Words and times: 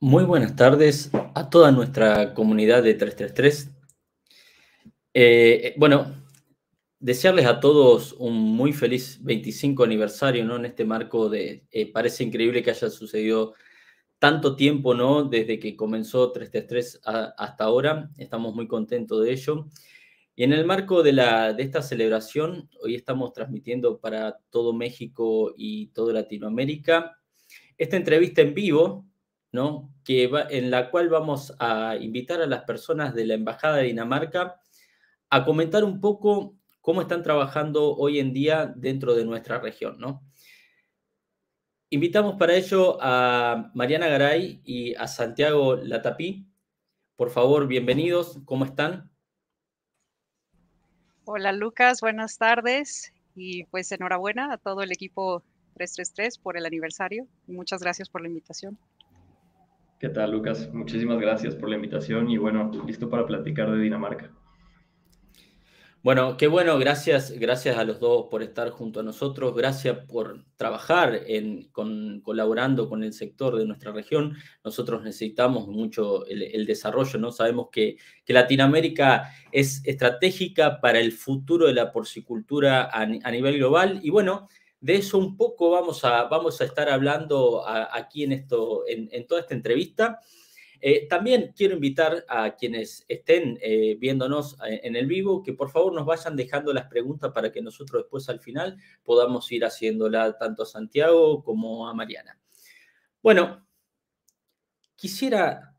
Muy 0.00 0.24
buenas 0.24 0.54
tardes 0.56 1.10
a 1.34 1.48
toda 1.48 1.72
nuestra 1.72 2.34
comunidad 2.34 2.82
de 2.82 2.92
333. 2.92 3.70
Eh, 5.14 5.74
bueno, 5.78 6.14
desearles 7.00 7.46
a 7.46 7.60
todos 7.60 8.12
un 8.18 8.34
muy 8.34 8.74
feliz 8.74 9.18
25 9.22 9.84
aniversario, 9.84 10.44
¿no? 10.44 10.56
En 10.56 10.66
este 10.66 10.84
marco 10.84 11.30
de, 11.30 11.64
eh, 11.70 11.90
parece 11.90 12.24
increíble 12.24 12.62
que 12.62 12.72
haya 12.72 12.90
sucedido 12.90 13.54
tanto 14.18 14.54
tiempo, 14.54 14.92
¿no? 14.92 15.24
Desde 15.24 15.58
que 15.58 15.76
comenzó 15.76 16.30
333 16.30 17.00
hasta 17.02 17.64
ahora, 17.64 18.10
estamos 18.18 18.54
muy 18.54 18.68
contentos 18.68 19.24
de 19.24 19.32
ello. 19.32 19.66
Y 20.34 20.44
en 20.44 20.52
el 20.52 20.66
marco 20.66 21.02
de, 21.02 21.14
la, 21.14 21.54
de 21.54 21.62
esta 21.62 21.80
celebración, 21.80 22.68
hoy 22.82 22.96
estamos 22.96 23.32
transmitiendo 23.32 23.98
para 23.98 24.40
todo 24.50 24.74
México 24.74 25.54
y 25.56 25.86
toda 25.88 26.12
Latinoamérica 26.12 27.18
esta 27.78 27.96
entrevista 27.96 28.42
en 28.42 28.54
vivo 28.54 29.06
que 30.04 30.30
en 30.50 30.70
la 30.70 30.90
cual 30.90 31.08
vamos 31.08 31.54
a 31.58 31.96
invitar 31.96 32.42
a 32.42 32.46
las 32.46 32.64
personas 32.64 33.14
de 33.14 33.26
la 33.26 33.34
Embajada 33.34 33.76
de 33.76 33.84
Dinamarca 33.84 34.60
a 35.30 35.44
comentar 35.44 35.84
un 35.84 36.00
poco 36.00 36.56
cómo 36.80 37.00
están 37.00 37.22
trabajando 37.22 37.96
hoy 37.96 38.20
en 38.20 38.32
día 38.32 38.72
dentro 38.76 39.14
de 39.14 39.24
nuestra 39.24 39.58
región. 39.58 39.98
¿no? 39.98 40.22
Invitamos 41.90 42.36
para 42.36 42.54
ello 42.54 42.98
a 43.00 43.70
Mariana 43.74 44.08
Garay 44.08 44.60
y 44.64 44.94
a 44.94 45.06
Santiago 45.06 45.76
Latapí. 45.76 46.48
Por 47.16 47.30
favor, 47.30 47.66
bienvenidos. 47.66 48.38
¿Cómo 48.44 48.64
están? 48.64 49.10
Hola 51.24 51.52
Lucas, 51.52 52.00
buenas 52.00 52.38
tardes 52.38 53.12
y 53.34 53.64
pues 53.64 53.90
enhorabuena 53.90 54.52
a 54.52 54.58
todo 54.58 54.82
el 54.82 54.92
equipo 54.92 55.42
333 55.74 56.38
por 56.38 56.56
el 56.56 56.66
aniversario. 56.66 57.26
Muchas 57.46 57.80
gracias 57.80 58.08
por 58.08 58.20
la 58.20 58.28
invitación. 58.28 58.78
¿Qué 59.98 60.10
tal, 60.10 60.32
Lucas? 60.32 60.68
Muchísimas 60.74 61.18
gracias 61.18 61.54
por 61.54 61.70
la 61.70 61.76
invitación 61.76 62.28
y 62.28 62.36
bueno, 62.36 62.70
listo 62.86 63.08
para 63.08 63.24
platicar 63.24 63.70
de 63.70 63.80
Dinamarca. 63.80 64.30
Bueno, 66.02 66.36
qué 66.36 66.46
bueno, 66.46 66.78
gracias, 66.78 67.32
gracias 67.32 67.78
a 67.78 67.84
los 67.84 67.98
dos 67.98 68.26
por 68.30 68.42
estar 68.42 68.68
junto 68.70 69.00
a 69.00 69.02
nosotros, 69.02 69.56
gracias 69.56 69.96
por 70.06 70.44
trabajar 70.56 71.22
con, 71.72 72.20
colaborando 72.20 72.88
con 72.88 73.02
el 73.02 73.14
sector 73.14 73.56
de 73.56 73.64
nuestra 73.64 73.90
región. 73.90 74.36
Nosotros 74.62 75.02
necesitamos 75.02 75.66
mucho 75.66 76.26
el, 76.26 76.66
desarrollo, 76.66 77.18
¿no? 77.18 77.32
Sabemos 77.32 77.70
que, 77.72 77.96
que, 78.24 78.34
Latinoamérica 78.34 79.32
es 79.50 79.82
estratégica 79.84 80.80
para 80.80 81.00
el 81.00 81.10
futuro 81.10 81.66
de 81.66 81.74
la 81.74 81.90
porcicultura 81.90 82.82
a, 82.82 83.00
a 83.00 83.30
nivel 83.30 83.56
global 83.56 83.98
y 84.02 84.10
bueno, 84.10 84.46
de 84.80 84.96
eso 84.96 85.18
un 85.18 85.36
poco 85.36 85.70
vamos 85.70 86.04
a, 86.04 86.24
vamos 86.24 86.60
a 86.60 86.64
estar 86.64 86.88
hablando 86.88 87.64
aquí 87.66 88.24
en, 88.24 88.32
esto, 88.32 88.84
en, 88.86 89.26
toda 89.26 89.40
esta 89.40 89.54
entrevista. 89.54 90.20
Eh, 90.80 91.08
también 91.08 91.54
quiero 91.56 91.74
invitar 91.74 92.24
a 92.28 92.54
quienes 92.54 93.04
estén 93.08 93.58
eh, 93.62 93.96
viéndonos 93.98 94.58
eh, 94.66 94.82
en 94.84 94.94
el 94.94 95.06
vivo 95.06 95.42
que 95.42 95.54
por 95.54 95.70
favor 95.70 95.94
nos 95.94 96.04
vayan 96.04 96.36
dejando 96.36 96.72
las 96.74 96.86
preguntas 96.86 97.32
para 97.32 97.50
que 97.50 97.62
nosotros 97.62 98.02
después 98.02 98.28
al 98.28 98.40
final 98.40 98.76
podamos 99.02 99.50
ir 99.52 99.64
haciéndola 99.64 100.36
tanto 100.36 100.64
a 100.64 100.66
Santiago 100.66 101.42
como 101.42 101.88
a 101.88 101.94
Mariana. 101.94 102.38
Bueno, 103.22 103.66
quisiera 104.94 105.74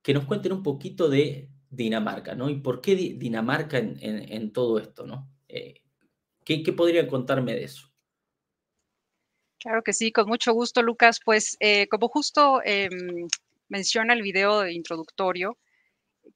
que 0.00 0.14
nos 0.14 0.24
cuenten 0.24 0.52
un 0.52 0.62
poquito 0.62 1.08
de 1.08 1.50
Dinamarca, 1.68 2.34
¿no? 2.34 2.48
Y 2.48 2.60
por 2.60 2.80
qué 2.80 2.94
Dinamarca 2.94 3.78
en, 3.78 4.52
todo 4.52 4.78
esto, 4.78 5.06
¿no? 5.06 5.28
¿qué, 5.48 5.82
¿Qué 6.44 6.72
podrían 6.72 7.06
contarme 7.06 7.52
de 7.54 7.64
eso? 7.64 7.89
Claro 9.60 9.82
que 9.82 9.92
sí, 9.92 10.10
con 10.10 10.26
mucho 10.26 10.54
gusto, 10.54 10.82
Lucas. 10.82 11.20
Pues 11.22 11.56
eh, 11.60 11.86
como 11.88 12.08
justo 12.08 12.62
em, 12.64 13.28
menciona 13.68 14.14
el 14.14 14.22
video 14.22 14.66
introductorio, 14.66 15.58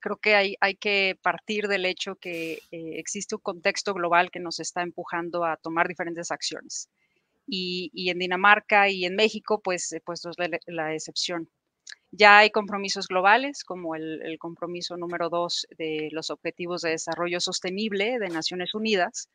creo 0.00 0.18
que 0.18 0.34
hay, 0.34 0.56
hay 0.60 0.76
que 0.76 1.18
partir 1.22 1.68
del 1.68 1.86
hecho 1.86 2.16
que 2.16 2.54
eh, 2.70 2.98
existe 2.98 3.34
un 3.36 3.40
contexto 3.40 3.94
global 3.94 4.30
que 4.30 4.40
nos 4.40 4.60
está 4.60 4.82
empujando 4.82 5.44
a 5.44 5.56
tomar 5.56 5.88
diferentes 5.88 6.30
acciones. 6.30 6.90
Y, 7.46 8.10
en 8.10 8.18
Dinamarca 8.18 8.88
y 8.90 9.04
en 9.06 9.16
México, 9.16 9.60
pues, 9.62 9.92
eh, 9.92 10.02
pues 10.04 10.24
es 10.26 10.36
la, 10.66 10.94
excepción. 10.94 11.48
Ya 12.10 12.38
hay 12.38 12.50
compromisos 12.50 13.08
globales, 13.08 13.64
como 13.64 13.94
el, 13.96 14.22
el 14.22 14.38
compromiso 14.38 14.96
número 14.96 15.30
dos 15.30 15.66
de 15.78 16.08
los 16.12 16.30
Objetivos 16.30 16.82
de 16.82 16.90
Desarrollo 16.90 17.40
Sostenible 17.40 18.18
de 18.18 18.28
Naciones 18.28 18.74
Unidas, 18.74 19.28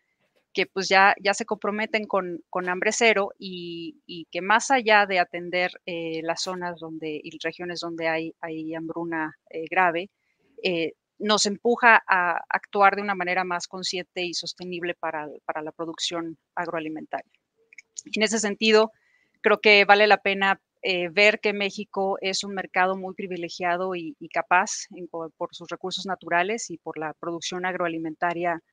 que 0.53 0.65
pues 0.65 0.89
ya, 0.89 1.15
ya 1.21 1.33
se 1.33 1.45
comprometen 1.45 2.05
con, 2.05 2.41
hambre 2.67 2.91
cero 2.91 3.31
y, 3.37 4.27
que 4.31 4.41
más 4.41 4.71
allá 4.71 5.05
de 5.05 5.19
atender 5.19 5.71
eh, 5.85 6.21
las 6.23 6.41
zonas 6.41 6.79
donde, 6.79 7.19
y 7.23 7.37
regiones 7.39 7.79
donde 7.79 8.07
hay, 8.07 8.33
hay 8.41 8.73
hambruna 8.73 9.37
eh, 9.49 9.65
grave, 9.69 10.09
eh, 10.63 10.93
nos 11.19 11.45
empuja 11.45 12.01
a 12.07 12.41
actuar 12.49 12.95
de 12.95 13.01
una 13.01 13.15
manera 13.15 13.43
más 13.43 13.67
consciente 13.67 14.23
y 14.23 14.33
sostenible 14.33 14.95
para, 14.95 15.27
la 15.27 15.71
producción 15.71 16.37
agroalimentaria. 16.55 17.31
En 18.15 18.23
ese 18.23 18.39
sentido, 18.39 18.91
creo 19.41 19.59
que 19.59 19.83
vale 19.85 20.07
la 20.07 20.17
pena 20.17 20.61
ver 21.11 21.41
que 21.41 21.51
México 21.51 22.17
es 22.21 22.45
un 22.45 22.53
mercado 22.53 22.95
muy 22.95 23.13
privilegiado 23.13 23.95
y, 23.95 24.15
capaz 24.33 24.87
por 25.11 25.49
sus 25.51 25.67
recursos 25.67 26.05
naturales 26.05 26.69
y 26.69 26.77
por 26.77 26.97
la 26.97 27.13
producción 27.19 27.65
agroalimentaria 27.65 28.63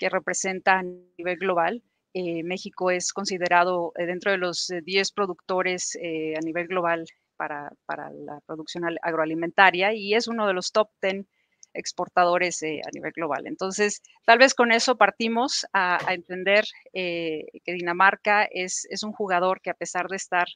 que 0.00 0.08
representa 0.08 0.78
a 0.78 0.82
nivel 0.82 1.36
global. 1.38 1.82
Eh, 2.14 2.42
México 2.42 2.90
es 2.90 3.12
considerado 3.12 3.92
eh, 3.96 4.06
dentro 4.06 4.32
de 4.32 4.38
los 4.38 4.72
10 4.84 5.08
eh, 5.08 5.12
productores 5.14 5.96
a 5.96 6.40
nivel 6.40 6.66
global 6.66 7.04
para, 7.36 7.70
para, 7.86 8.10
la 8.10 8.40
producción 8.46 8.84
agroalimentaria 9.02 9.92
y 9.94 10.14
es 10.14 10.26
uno 10.26 10.46
de 10.46 10.54
los 10.54 10.72
top 10.72 10.88
10 11.02 11.26
exportadores 11.72 12.62
a 12.64 12.90
nivel 12.92 13.12
global. 13.12 13.46
Entonces, 13.46 14.02
tal 14.24 14.38
vez 14.38 14.54
con 14.54 14.72
eso 14.72 14.96
partimos 14.96 15.66
a, 15.72 15.98
entender 16.08 16.64
que 16.92 17.60
Dinamarca 17.64 18.44
es, 18.44 18.88
es, 18.90 19.04
un 19.04 19.12
jugador 19.12 19.60
que 19.60 19.70
a 19.70 19.74
pesar 19.74 20.08
de 20.08 20.16
estar 20.16 20.48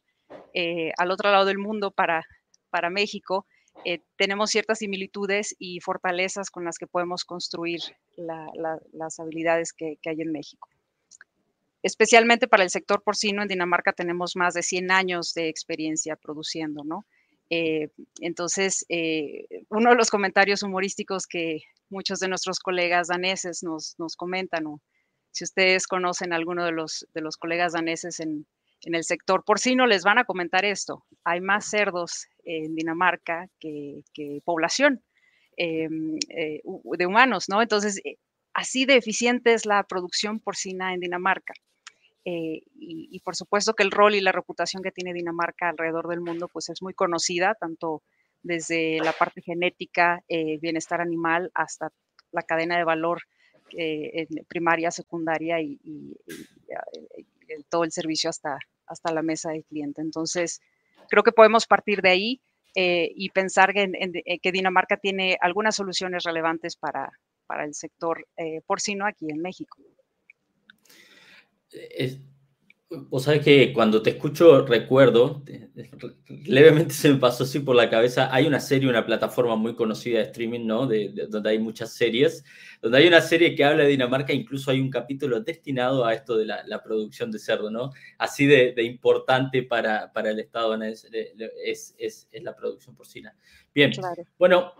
al 0.99 1.11
otro 1.13 1.31
lado 1.31 1.45
del 1.45 1.59
mundo 1.59 1.93
para, 1.93 2.27
para 2.69 2.91
México, 2.91 3.47
eh, 3.85 4.01
tenemos 4.17 4.51
ciertas 4.51 4.79
similitudes 4.79 5.55
y 5.59 5.81
fortalezas 5.81 6.51
con 6.51 6.65
las 6.65 6.79
que 6.79 6.87
podemos 6.87 7.25
construir 7.25 7.81
las 8.17 9.21
habilidades 9.21 9.73
que, 9.73 9.99
hay 10.07 10.21
en 10.21 10.33
México. 10.33 10.69
Especialmente 11.83 12.49
para 12.49 12.63
el 12.63 12.71
sector 12.71 13.03
porcino, 13.03 13.43
en 13.43 13.49
Dinamarca 13.49 13.93
tenemos 13.93 14.37
más 14.37 14.55
de 14.55 14.63
100 14.63 14.91
años 14.91 15.35
de 15.35 15.49
experiencia 15.49 16.17
produciendo, 16.17 16.83
¿no? 16.83 17.05
Eh, 17.51 17.91
entonces, 18.21 18.87
eh, 18.89 19.47
uno 19.69 19.91
de 19.91 19.97
los 19.97 20.11
comentarios 20.11 20.63
humorísticos 20.63 21.27
que 21.27 21.61
muchos 21.91 22.21
de 22.21 22.29
nuestros 22.29 22.59
colegas 22.59 23.09
daneses 23.09 23.63
nos, 23.63 23.95
comentan, 24.17 24.67
o 24.67 24.81
si 25.31 25.45
ustedes 25.45 25.87
conocen 25.87 26.33
a 26.33 26.37
alguno 26.37 26.65
de 26.65 26.73
los, 26.73 27.07
de 27.13 27.21
los 27.21 27.37
colegas 27.37 27.75
daneses 27.75 28.19
en, 28.19 28.47
en 28.87 28.95
el 28.95 29.05
sector 29.05 29.45
porcino 29.45 29.87
les 29.87 30.05
van 30.05 30.19
a 30.19 30.25
comentar 30.25 30.65
esto. 30.65 31.05
Hay 31.25 31.41
más 31.41 31.69
cerdos 31.69 32.27
en 32.45 32.75
Dinamarca 32.75 33.49
que, 33.59 34.03
población 34.45 35.03
em, 35.57 36.19
eh, 36.29 36.61
de 36.65 37.07
humanos, 37.07 37.49
¿no? 37.49 37.63
Entonces, 37.63 38.01
eh, 38.05 38.17
así 38.53 38.85
de 38.85 38.97
eficiente 38.97 39.55
es 39.55 39.67
la 39.67 39.83
producción 39.85 40.41
porcina 40.41 40.95
en 40.95 41.01
Dinamarca. 41.01 41.55
Eh, 42.27 42.63
y, 42.75 43.21
por 43.21 43.37
supuesto 43.37 43.75
que 43.75 43.83
el 43.83 43.91
rol 43.91 44.15
y 44.15 44.21
la 44.21 44.33
reputación 44.33 44.83
que 44.83 44.91
tiene 44.91 45.13
Dinamarca 45.13 45.69
alrededor 45.69 46.09
del 46.09 46.21
mundo, 46.21 46.49
pues 46.49 46.71
es 46.71 46.81
muy 46.81 46.95
conocida, 46.95 47.55
tanto 47.55 48.03
desde 48.43 48.99
la 49.01 49.13
parte 49.13 49.43
genética, 49.43 50.23
bienestar 50.29 51.01
animal, 51.01 51.51
hasta 51.55 51.91
la 52.33 52.43
cadena 52.43 52.77
de 52.79 52.85
valor 52.85 53.23
primaria, 54.49 54.91
secundaria 54.91 55.61
y, 55.61 55.79
todo 57.69 57.85
el 57.85 57.93
servicio 57.93 58.31
hasta, 58.31 58.59
hasta 58.87 59.13
la 59.13 59.23
mesa 59.23 59.51
del 59.51 59.65
cliente. 59.65 60.03
Entonces, 60.03 60.61
creo 61.09 61.23
que 61.23 61.33
podemos 61.33 61.67
partir 61.67 62.03
de 62.03 62.11
ahí 62.11 62.43
eh, 62.75 63.11
y 63.15 63.31
pensar 63.31 63.73
eh, 63.77 64.39
que 64.41 64.53
Dinamarca 64.53 64.97
tiene 64.97 65.37
algunas 65.41 65.77
soluciones 65.77 66.25
relevantes 66.25 66.77
para, 66.77 67.13
para 67.47 67.65
el 67.65 67.75
sector 67.75 68.27
eh, 68.37 68.61
porcino 68.67 69.07
aquí 69.07 69.31
en 69.31 69.41
México. 69.41 69.79
Vos 73.09 73.25
sabés 73.25 73.45
que 73.45 73.73
cuando 73.73 74.03
te 74.03 74.11
escucho 74.11 74.65
recuerdo, 74.67 75.43
levemente 76.47 76.95
se 76.95 77.11
me 77.11 77.19
pasó 77.19 77.45
así 77.45 77.61
por 77.61 77.77
la 77.77 77.91
cabeza, 77.91 78.29
hay 78.35 78.47
una 78.47 78.61
serie, 78.61 78.89
una 78.89 79.05
plataforma 79.05 79.57
muy 79.57 79.75
conocida 79.75 80.19
de 80.19 80.25
streaming, 80.25 80.67
¿no? 80.67 80.87
De, 80.87 81.13
donde 81.29 81.51
hay 81.51 81.59
muchas 81.59 81.93
series, 81.93 82.45
donde 82.81 82.99
hay 82.99 83.07
una 83.07 83.21
serie 83.21 83.55
que 83.55 83.65
habla 83.65 83.85
de 83.85 83.91
Dinamarca, 83.91 84.33
incluso 84.33 84.71
hay 84.71 84.81
un 84.81 84.91
capítulo 84.91 85.41
destinado 85.41 86.05
a 86.05 86.15
esto 86.15 86.37
de 86.37 86.47
la, 86.47 86.83
producción 86.83 87.31
de 87.31 87.39
cerdo, 87.39 87.71
¿no? 87.71 87.91
Así 88.19 88.47
de, 88.47 88.75
importante 88.83 89.63
para, 89.63 90.13
para, 90.13 90.31
el 90.31 90.41
Estado 90.41 90.81
es, 90.83 91.07
es, 91.65 91.95
es, 91.99 92.29
la 92.43 92.55
producción 92.55 92.95
porcina. 92.95 93.35
Bien, 93.75 93.93
bueno. 94.39 94.73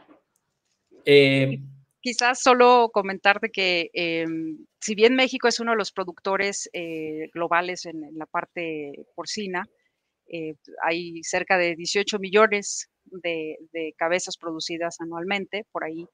Eh, 1.07 1.61
quizás 2.05 2.43
solo 2.43 2.91
comentarte 2.93 3.49
que 3.51 3.89
em, 3.95 4.59
si 4.79 4.95
bien 4.95 5.15
México 5.15 5.49
es 5.49 5.59
uno 5.59 5.71
de 5.71 5.79
los 5.79 5.91
productores 5.91 6.69
eh, 6.75 7.31
globales 7.33 7.87
en, 7.87 8.03
la 8.19 8.27
parte 8.27 8.93
porcina, 9.15 9.65
eh, 10.27 10.55
hay 10.83 11.23
cerca 11.23 11.57
de 11.57 11.75
18 11.75 12.19
millones 12.19 12.91
de, 13.07 13.57
cabezas 13.97 14.37
producidas 14.37 15.01
anualmente, 15.01 15.65
por 15.73 15.85
ahí 15.85 16.07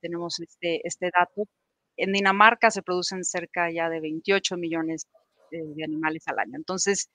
tenemos 0.00 0.40
este, 0.40 0.80
este 0.82 1.10
dato. 1.16 1.48
En 1.96 2.12
Dinamarca 2.12 2.72
se 2.72 2.82
producen 2.82 3.22
cerca 3.22 3.70
ya 3.70 3.88
de 3.88 4.00
28 4.00 4.56
millones 4.56 5.06
de 5.52 5.84
animales 5.84 6.26
al 6.26 6.40
año. 6.40 6.56
Entonces, 6.56 7.08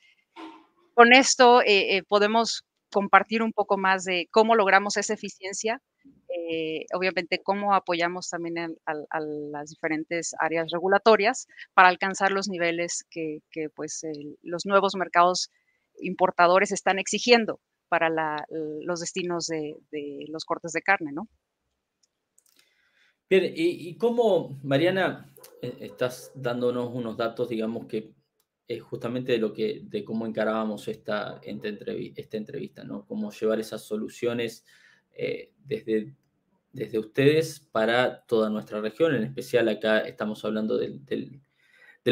con 0.93 1.11
esto 1.11 1.61
eh, 1.63 1.97
eh, 1.97 2.03
podemos 2.07 2.63
compartir 2.89 3.43
un 3.43 3.51
poco 3.51 3.77
más 3.77 4.05
de 4.05 4.29
cómo 4.31 4.55
logramos 4.55 4.95
esa 4.95 5.15
eficiencia, 5.15 5.81
eh, 6.37 6.85
obviamente 6.93 7.41
cómo 7.41 7.73
apoyamos 7.73 8.29
también 8.29 8.77
a, 8.85 9.19
las 9.19 9.69
diferentes 9.69 10.35
áreas 10.39 10.69
regulatorias 10.71 11.47
para 11.73 11.87
alcanzar 11.87 12.31
los 12.31 12.47
niveles 12.49 13.05
que, 13.09 13.41
pues, 13.75 14.01
los 14.41 14.65
nuevos 14.65 14.95
mercados 14.95 15.51
importadores 15.99 16.71
están 16.71 16.99
exigiendo 16.99 17.59
para 17.87 18.09
los 18.49 18.99
destinos 18.99 19.47
de, 19.47 19.77
los 20.27 20.43
cortes 20.43 20.73
de 20.73 20.81
carne, 20.81 21.11
¿no? 21.13 21.27
Bien, 23.29 23.51
y, 23.55 23.95
cómo, 23.97 24.59
Mariana, 24.61 25.33
eh, 25.61 25.77
estás 25.81 26.31
dándonos 26.35 26.93
unos 26.93 27.17
datos, 27.17 27.49
digamos, 27.49 27.87
que 27.87 28.13
es 28.67 28.81
justamente 28.81 29.31
de 29.31 29.37
lo 29.37 29.53
que, 29.53 29.81
de 29.83 30.03
cómo 30.03 30.25
encarábamos 30.25 30.87
esta, 30.87 31.39
esta 31.43 32.37
entrevista, 32.37 32.83
¿no? 32.83 33.05
Cómo 33.05 33.31
llevar 33.31 33.59
esas 33.59 33.83
soluciones 33.83 34.65
eh, 35.17 35.53
desde, 35.63 36.13
desde 36.75 36.99
ustedes 36.99 37.59
para 37.59 38.25
toda 38.25 38.49
nuestra 38.49 38.81
región, 38.81 39.15
en 39.15 39.23
especial 39.23 39.69
acá 39.69 39.99
estamos 39.99 40.43
hablando 40.43 40.77
del, 40.77 41.41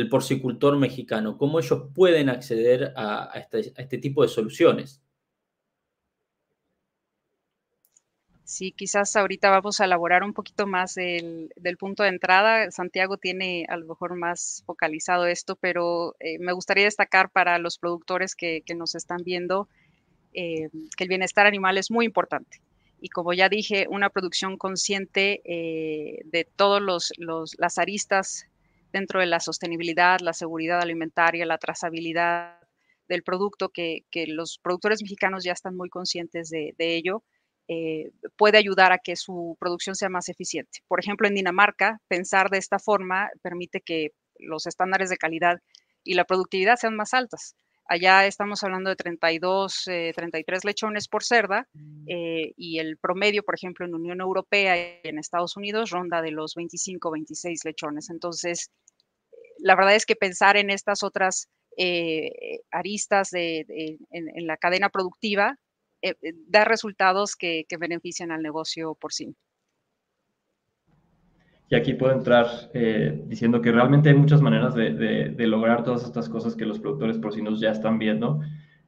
porcicultor 0.10 0.78
mexicano, 0.78 1.38
cómo 1.38 1.60
ellos 1.60 1.90
pueden 1.94 2.30
acceder 2.30 2.94
a, 2.96 3.32
este, 3.36 3.74
a 3.78 3.82
este 3.82 3.98
tipo 3.98 4.24
de 4.24 4.30
soluciones. 4.30 5.02
Sí, 8.46 8.72
quizás 8.72 9.16
ahorita 9.16 9.50
vamos 9.50 9.82
a 9.82 9.86
elaborar 9.86 10.24
un 10.24 10.34
poquito 10.34 10.66
más 10.66 10.96
del, 10.96 11.52
punto 11.78 12.04
de 12.04 12.10
entrada. 12.10 12.72
Santiago 12.72 13.18
tiene 13.18 13.66
a 13.68 13.78
lo 13.78 13.86
mejor 13.86 14.16
más 14.16 14.64
focalizado 14.66 15.28
esto, 15.28 15.56
pero 15.56 16.16
eh, 16.20 16.40
me 16.40 16.54
gustaría 16.54 16.86
destacar 16.86 17.30
para 17.30 17.58
los 17.58 17.78
productores 17.78 18.36
que, 18.36 18.64
nos 18.76 18.96
están 18.96 19.24
viendo 19.24 19.68
eh, 20.34 20.70
que 20.96 21.04
el 21.04 21.10
bienestar 21.10 21.48
animal 21.48 21.78
es 21.78 21.92
muy 21.92 22.06
importante. 22.06 22.62
Y 23.04 23.10
como 23.10 23.34
ya 23.34 23.50
dije, 23.50 23.88
una 23.90 24.10
producción 24.10 24.58
consciente 24.58 25.42
eh, 25.44 26.22
de 26.24 26.46
todas 26.46 27.12
las 27.58 27.78
aristas 27.78 28.46
dentro 28.94 29.20
de 29.20 29.26
la 29.26 29.40
sostenibilidad, 29.40 30.20
la 30.22 30.34
seguridad 30.34 30.82
alimentaria, 30.82 31.46
la 31.46 31.58
trazabilidad 31.58 32.60
del 33.10 33.24
producto, 33.24 33.70
que, 33.70 34.06
los 34.28 34.58
productores 34.58 35.02
mexicanos 35.02 35.44
ya 35.44 35.52
están 35.52 35.76
muy 35.76 35.90
conscientes 35.90 36.50
de 36.50 36.74
ello 36.80 37.24
eh, 37.70 38.12
puede 38.36 38.58
ayudar 38.58 38.92
a 38.92 38.98
que 38.98 39.16
su 39.16 39.56
producción 39.60 39.96
sea 39.96 40.10
más 40.10 40.28
eficiente. 40.28 40.80
Por 40.88 41.00
ejemplo, 41.00 41.28
en 41.28 41.36
Dinamarca, 41.36 42.02
pensar 42.10 42.50
de 42.50 42.58
esta 42.58 42.78
forma 42.78 43.30
permite 43.42 43.80
que 43.80 44.12
los 44.38 44.68
estándares 44.68 45.10
de 45.10 45.18
calidad 45.18 45.62
y 46.04 46.16
la 46.16 46.26
productividad 46.26 46.76
sean 46.76 46.96
más 46.96 47.14
altas. 47.14 47.56
Allá 47.86 48.26
estamos 48.26 48.64
hablando 48.64 48.90
de 48.90 48.96
32, 48.96 49.84
33 50.16 50.64
eh, 50.64 50.68
lechones 50.68 51.08
por 51.08 51.24
cerda 51.24 51.68
mm. 51.74 52.06
eh, 52.08 52.54
y 52.56 52.80
el 52.80 52.98
promedio, 52.98 53.44
por 53.44 53.56
ejemplo, 53.56 53.86
en 53.86 53.94
Unión 53.94 54.22
Europea 54.22 54.78
y 54.78 55.08
en 55.08 55.20
Estados 55.20 55.58
Unidos 55.58 55.90
ronda 55.90 56.22
de 56.22 56.32
los 56.32 56.56
25, 56.56 57.12
26 57.12 57.66
lechones. 57.66 58.10
Entonces, 58.10 58.72
la 59.60 59.76
verdad 59.76 59.96
es 59.96 60.06
que 60.06 60.16
pensar 60.16 60.58
en 60.58 60.70
estas 60.70 61.04
otras 61.04 61.50
aristas 62.72 63.32
en, 63.34 63.98
la 64.46 64.58
cadena 64.58 64.90
productiva 64.90 65.58
eh, 66.04 66.16
eh, 66.22 66.34
dar 66.48 66.68
resultados 66.68 67.38
que, 67.38 67.66
beneficien 67.80 68.32
al 68.32 68.42
negocio 68.42 68.94
por 68.94 69.14
sí. 69.14 69.34
Y 71.74 71.76
aquí 71.76 71.96
puedo 71.96 72.14
entrar 72.14 72.46
eh, 72.76 73.24
diciendo 73.26 73.60
que 73.60 73.72
realmente 73.72 74.10
hay 74.10 74.14
muchas 74.16 74.44
maneras 74.44 74.76
de, 74.76 75.34
lograr 75.48 75.84
todas 75.84 76.04
estas 76.04 76.30
cosas 76.30 76.56
que 76.56 76.68
los 76.68 76.78
productores 76.78 77.18
porcinos 77.18 77.60
ya 77.60 77.72
están 77.72 77.98
viendo. 77.98 78.42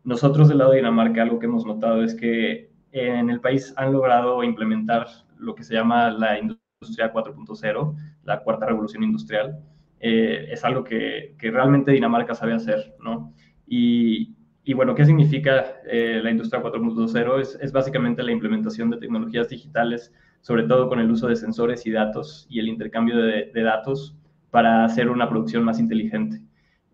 Nosotros 0.03 0.49
del 0.49 0.59
lado 0.59 0.69
de 0.69 0.77
Dinamarca 0.77 1.23
algo 1.23 1.39
que 1.39 1.47
hemos 1.47 1.65
notado 1.65 2.03
es 2.03 2.13
que 2.13 2.69
en 2.91 3.31
el 3.31 3.41
país 3.41 3.73
han 3.75 3.91
logrado 3.91 4.43
implementar 4.43 5.07
lo 5.39 5.55
que 5.55 5.63
se 5.63 5.73
llama 5.73 6.11
la 6.11 6.37
industria 6.37 7.11
4.0, 7.11 7.95
la 8.23 8.41
cuarta 8.41 8.67
revolución 8.67 9.01
industrial. 9.01 9.57
es 9.99 10.63
algo 10.63 10.83
que, 10.83 11.33
que, 11.39 11.49
realmente 11.49 11.91
Dinamarca 11.91 12.35
sabe 12.35 12.53
hacer, 12.53 12.93
¿no? 13.03 13.33
Y, 13.65 14.35
y 14.63 14.73
bueno, 14.75 14.93
¿qué 14.93 15.05
significa 15.05 15.77
eh, 15.87 16.19
la 16.23 16.29
industria 16.29 16.61
4.0? 16.61 17.39
Es, 17.39 17.57
es, 17.59 17.71
básicamente 17.71 18.21
la 18.21 18.31
implementación 18.31 18.91
de 18.91 18.97
tecnologías 18.97 19.49
digitales, 19.49 20.13
sobre 20.45 20.61
todo 20.61 20.87
con 20.89 20.99
el 20.99 21.09
uso 21.09 21.27
de 21.27 21.35
sensores 21.35 21.87
y 21.87 21.91
datos 21.91 22.45
y 22.51 22.59
el 22.59 22.67
intercambio 22.67 23.17
de, 23.17 23.49
datos 23.63 24.15
para 24.51 24.85
hacer 24.85 25.09
una 25.09 25.27
producción 25.27 25.63
más 25.63 25.79
inteligente. 25.79 26.39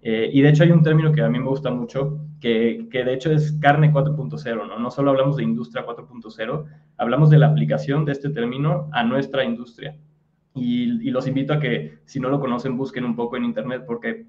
Eh, 0.01 0.29
y 0.31 0.41
de 0.41 0.47
hecho 0.47 0.63
hay 0.63 0.71
un 0.71 0.83
término 0.83 1.11
que 1.11 1.21
a 1.21 1.27
mí 1.27 1.37
me 1.37 1.49
gusta 1.49 1.69
mucho, 1.69 2.17
que, 2.39 2.87
que 2.89 3.03
de 3.03 3.13
hecho 3.13 3.29
es 3.29 3.51
carne 3.59 3.91
4.0, 3.91 4.67
¿no? 4.69 4.79
No 4.79 4.89
solo 4.89 5.11
hablamos 5.11 5.35
de 5.35 5.43
industria 5.43 5.85
4.0, 5.85 6.65
hablamos 6.95 7.29
de 7.29 7.39
la 7.39 7.47
aplicación 7.47 8.05
de 8.05 8.13
este 8.13 8.29
término 8.29 8.87
a 8.93 9.03
nuestra 9.03 9.43
industria. 9.43 9.97
Y, 10.53 11.05
y 11.05 11.11
los 11.11 11.27
invito 11.27 11.51
a 11.51 11.59
que, 11.59 11.99
si 12.05 12.21
no 12.21 12.29
lo 12.29 12.39
conocen, 12.39 12.77
busquen 12.77 13.03
un 13.03 13.17
poco 13.17 13.35
en 13.35 13.43
Internet, 13.43 13.83
porque 13.85 14.27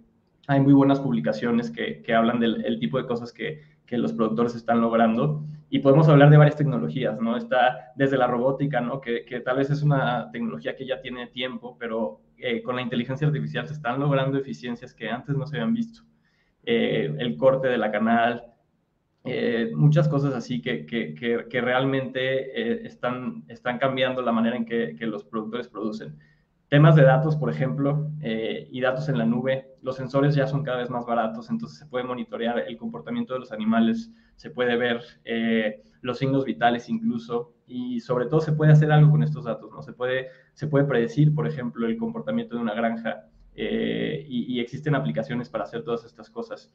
hay 0.48 0.58
muy 0.58 0.72
buenas 0.72 0.98
publicaciones 0.98 1.70
que, 1.70 2.02
que 2.02 2.12
hablan 2.12 2.40
del 2.40 2.80
tipo 2.80 2.98
de 2.98 3.06
cosas 3.06 3.32
que, 3.32 3.60
que, 3.86 3.98
los 3.98 4.12
productores 4.12 4.54
están 4.54 4.80
logrando. 4.80 5.44
Y 5.68 5.78
podemos 5.78 6.08
hablar 6.08 6.30
de 6.30 6.36
varias 6.36 6.56
tecnologías, 6.56 7.20
¿no? 7.20 7.36
Está 7.36 7.92
desde 7.96 8.18
la 8.18 8.26
robótica, 8.26 8.80
¿no? 8.80 9.00
Que, 9.00 9.24
que 9.24 9.40
tal 9.40 9.56
vez 9.56 9.70
es 9.70 9.82
una 9.82 10.30
tecnología 10.30 10.76
que 10.76 10.86
ya 10.86 11.00
tiene 11.00 11.28
tiempo, 11.28 11.76
pero 11.78 12.20
eh, 12.44 12.60
con 12.60 12.74
la 12.74 12.82
inteligencia 12.82 13.28
artificial 13.28 13.68
se 13.68 13.74
están 13.74 14.00
logrando 14.00 14.36
eficiencias 14.36 14.92
que 14.92 15.08
antes 15.08 15.36
no 15.36 15.46
se 15.46 15.56
habían 15.56 15.74
visto. 15.74 16.02
Eh, 16.64 17.14
el 17.18 17.36
corte 17.36 17.68
de 17.68 17.78
la 17.78 17.92
canal, 17.92 18.46
eh, 19.24 19.70
muchas 19.76 20.08
cosas 20.08 20.34
así 20.34 20.60
que, 20.60 20.84
que, 20.84 21.14
que 21.14 21.60
realmente 21.60 22.84
están, 22.84 23.44
están 23.46 23.78
cambiando 23.78 24.22
la 24.22 24.32
manera 24.32 24.56
en 24.56 24.64
que, 24.64 24.96
los 25.06 25.22
productores 25.22 25.68
producen. 25.68 26.18
Temas 26.72 26.96
de 26.96 27.02
datos, 27.02 27.36
por 27.36 27.50
ejemplo, 27.50 28.10
eh, 28.22 28.66
y 28.70 28.80
datos 28.80 29.06
en 29.10 29.18
la 29.18 29.26
nube, 29.26 29.74
los 29.82 29.94
sensores 29.94 30.34
ya 30.34 30.46
son 30.46 30.62
cada 30.62 30.78
vez 30.78 30.88
más 30.88 31.04
baratos, 31.04 31.50
entonces 31.50 31.78
se 31.78 31.84
puede 31.84 32.06
monitorear 32.06 32.60
el 32.60 32.78
comportamiento 32.78 33.34
de 33.34 33.40
los 33.40 33.52
animales, 33.52 34.10
se 34.36 34.48
puede 34.48 34.78
ver 34.78 35.02
eh, 35.26 35.82
los 36.00 36.16
signos 36.16 36.46
vitales 36.46 36.88
incluso, 36.88 37.52
y 37.66 38.00
sobre 38.00 38.24
todo 38.24 38.40
se 38.40 38.52
puede 38.52 38.72
hacer 38.72 38.90
algo 38.90 39.10
con 39.10 39.22
estos 39.22 39.44
datos, 39.44 39.70
¿no? 39.70 39.82
Se 39.82 39.92
puede, 39.92 40.28
se 40.54 40.66
puede 40.66 40.86
predecir, 40.86 41.34
por 41.34 41.46
ejemplo, 41.46 41.86
el 41.86 41.98
comportamiento 41.98 42.56
de 42.56 42.62
una 42.62 42.72
granja, 42.72 43.26
eh, 43.54 44.24
y, 44.26 44.54
y, 44.54 44.60
existen 44.60 44.94
aplicaciones 44.94 45.50
para 45.50 45.64
hacer 45.64 45.84
todas 45.84 46.06
estas 46.06 46.30
cosas. 46.30 46.72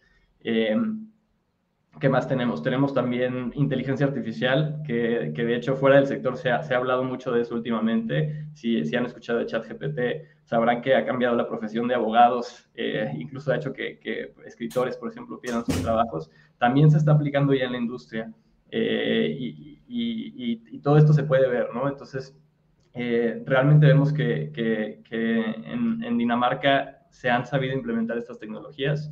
¿Qué 1.99 2.09
más 2.09 2.27
tenemos? 2.27 2.61
Tenemos 2.61 2.93
también 2.93 3.51
inteligencia 3.55 4.05
artificial, 4.05 4.81
que, 4.85 5.31
que 5.35 5.45
de 5.45 5.55
hecho 5.55 5.75
fuera 5.75 5.95
del 5.95 6.05
sector 6.05 6.37
se 6.37 6.51
ha, 6.51 6.61
se 6.61 6.73
ha, 6.73 6.77
hablado 6.77 7.03
mucho 7.03 7.31
de 7.31 7.41
eso 7.41 7.55
últimamente. 7.55 8.47
Si, 8.53 8.85
si 8.85 8.95
han 8.95 9.05
escuchado 9.05 9.39
de 9.39 9.45
ChatGPT, 9.45 9.99
sabrán 10.43 10.81
que 10.81 10.95
ha 10.95 11.05
cambiado 11.05 11.35
la 11.35 11.47
profesión 11.47 11.87
de 11.87 11.95
abogados, 11.95 12.69
eh, 12.75 13.11
incluso 13.17 13.51
ha 13.51 13.55
hecho 13.55 13.73
que, 13.73 13.99
que, 13.99 14.33
escritores, 14.45 14.97
por 14.97 15.11
ejemplo, 15.11 15.39
pierdan 15.39 15.65
sus 15.65 15.81
trabajos. 15.81 16.29
También 16.57 16.91
se 16.91 16.97
está 16.97 17.13
aplicando 17.13 17.53
ya 17.53 17.65
en 17.65 17.71
la 17.71 17.77
industria 17.79 18.31
eh, 18.69 19.35
y, 19.39 19.81
y, 19.87 20.61
y, 20.69 20.79
todo 20.79 20.97
esto 20.97 21.13
se 21.13 21.23
puede 21.23 21.47
ver, 21.47 21.69
¿no? 21.73 21.87
Entonces, 21.87 22.35
eh, 22.93 23.41
realmente 23.45 23.87
vemos 23.87 24.13
que, 24.13 24.51
que 24.53 25.01
en, 25.71 26.03
en 26.03 26.17
Dinamarca 26.17 27.05
se 27.09 27.29
han 27.29 27.45
sabido 27.45 27.73
implementar 27.73 28.17
estas 28.17 28.37
tecnologías 28.39 29.11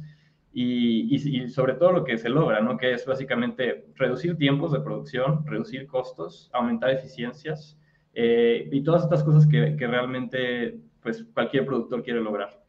y, 0.58 1.50
sobre 1.50 1.74
todo 1.74 1.92
lo 1.92 2.04
que 2.06 2.18
se 2.18 2.30
logra, 2.30 2.62
¿no? 2.62 2.78
que 2.78 2.94
es 2.94 3.06
básicamente 3.06 3.88
reducir 3.96 4.38
tiempos 4.38 4.72
de 4.72 4.80
producción, 4.80 5.46
reducir 5.46 5.86
costos, 5.86 6.50
aumentar 6.54 6.92
eficiencias 6.92 7.78
eh, 8.14 8.70
y 8.72 8.82
todas 8.82 9.04
estas 9.04 9.22
cosas 9.22 9.46
que, 9.46 9.76
que, 9.78 9.86
realmente 9.86 10.80
pues, 11.02 11.26
cualquier 11.34 11.66
productor 11.66 12.04
quiere 12.04 12.22
lograr. 12.22 12.64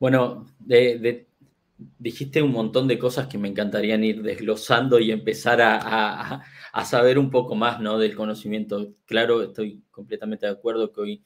Bueno, 0.00 0.46
de, 0.58 1.28
dijiste 2.00 2.42
un 2.42 2.50
montón 2.50 2.88
de 2.88 2.98
cosas 2.98 3.28
que 3.28 3.38
me 3.38 3.46
encantarían 3.46 4.02
ir 4.02 4.20
desglosando 4.20 4.98
y 4.98 5.12
empezar 5.12 5.60
a, 5.60 5.78
a, 5.80 6.44
a 6.72 6.84
saber 6.84 7.20
un 7.20 7.30
poco 7.30 7.54
más 7.54 7.80
¿no? 7.80 7.96
del 7.96 8.16
conocimiento. 8.16 8.94
Claro, 9.04 9.40
estoy 9.42 9.84
completamente 9.92 10.46
de 10.46 10.52
acuerdo 10.52 10.90
que 10.90 11.00
hoy 11.00 11.24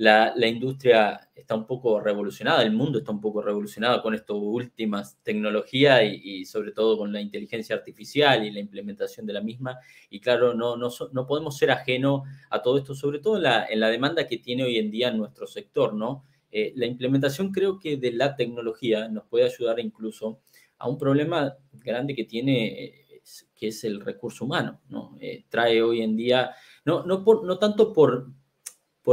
la, 0.00 0.46
industria 0.46 1.28
está 1.34 1.54
un 1.54 1.66
poco 1.66 2.00
revolucionada, 2.00 2.62
el 2.62 2.72
mundo 2.72 3.00
está 3.00 3.12
un 3.12 3.20
poco 3.20 3.42
revolucionado 3.42 4.00
con 4.00 4.14
estas 4.14 4.34
últimas 4.34 5.18
tecnologías 5.22 6.00
y, 6.04 6.46
sobre 6.46 6.72
todo 6.72 6.96
con 6.96 7.12
la 7.12 7.20
inteligencia 7.20 7.76
artificial 7.76 8.46
y 8.46 8.50
la 8.50 8.60
implementación 8.60 9.26
de 9.26 9.34
la 9.34 9.42
misma. 9.42 9.78
Y 10.08 10.18
claro, 10.20 10.54
no, 10.54 10.74
no, 10.76 10.88
no 11.12 11.26
podemos 11.26 11.58
ser 11.58 11.70
ajeno 11.70 12.24
a 12.48 12.62
todo 12.62 12.78
esto, 12.78 12.94
sobre 12.94 13.18
todo 13.18 13.36
en 13.36 13.42
la, 13.42 13.66
en 13.66 13.78
la, 13.78 13.90
demanda 13.90 14.26
que 14.26 14.38
tiene 14.38 14.64
hoy 14.64 14.78
en 14.78 14.90
día 14.90 15.10
nuestro 15.10 15.46
sector, 15.46 15.92
¿no? 15.92 16.24
Eh, 16.50 16.72
la 16.76 16.86
implementación 16.86 17.52
creo 17.52 17.78
que 17.78 17.98
de 17.98 18.12
la 18.12 18.34
tecnología 18.34 19.06
nos 19.08 19.26
puede 19.26 19.44
ayudar 19.44 19.78
incluso 19.80 20.40
a 20.78 20.88
un 20.88 20.96
problema 20.96 21.58
grande 21.72 22.14
que 22.14 22.24
tiene, 22.24 22.84
eh, 22.84 23.22
que 23.54 23.68
es 23.68 23.84
el 23.84 24.00
recurso 24.00 24.46
humano, 24.46 24.80
¿no? 24.88 25.18
Eh, 25.20 25.44
trae 25.50 25.82
hoy 25.82 26.00
en 26.00 26.16
día, 26.16 26.52
no, 26.86 27.04
no, 27.04 27.22
no 27.44 27.58
tanto 27.58 27.92
por, 27.92 28.39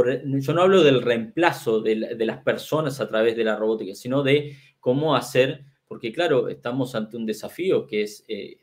yo 0.04 0.54
no 0.54 0.62
hablo 0.62 0.82
del 0.82 1.02
reemplazo 1.02 1.80
de, 1.80 1.96
las 1.96 2.42
personas 2.42 3.00
a 3.00 3.08
través 3.08 3.36
de 3.36 3.44
la 3.44 3.56
robótica, 3.56 3.94
sino 3.94 4.22
de 4.22 4.56
cómo 4.80 5.16
hacer, 5.16 5.64
porque 5.86 6.12
claro, 6.12 6.48
estamos 6.48 6.94
ante 6.94 7.16
un 7.16 7.26
desafío 7.26 7.86
que 7.86 8.02
es 8.02 8.24
eh, 8.28 8.58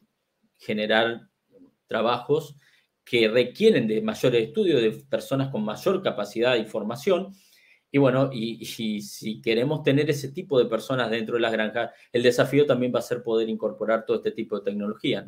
generar 0.58 1.30
trabajos 1.88 2.56
que 3.04 3.28
requieren 3.28 3.88
de 3.88 4.02
mayores 4.02 4.48
estudios, 4.48 4.82
de 4.82 4.92
personas 4.92 5.50
con 5.50 5.64
mayor 5.64 6.02
capacidad 6.02 6.56
y 6.56 6.66
formación, 6.66 7.34
y 7.96 7.98
bueno, 7.98 8.30
y, 8.34 8.66
si 8.66 9.42
queremos 9.42 9.82
tener 9.82 10.10
ese 10.10 10.34
tipo 10.34 10.60
de 10.60 10.66
personas 10.66 11.10
dentro 11.10 11.36
de 11.36 11.42
las 11.42 11.54
granjas, 11.54 11.92
el 12.12 12.24
desafío 12.24 12.66
también 12.66 12.94
va 12.94 13.00
a 13.00 13.02
ser 13.02 13.24
poder 13.24 13.48
incorporar 13.48 14.06
todo 14.06 14.18
este 14.18 14.32
tipo 14.32 14.58
de 14.58 14.66
tecnologías, 14.66 15.26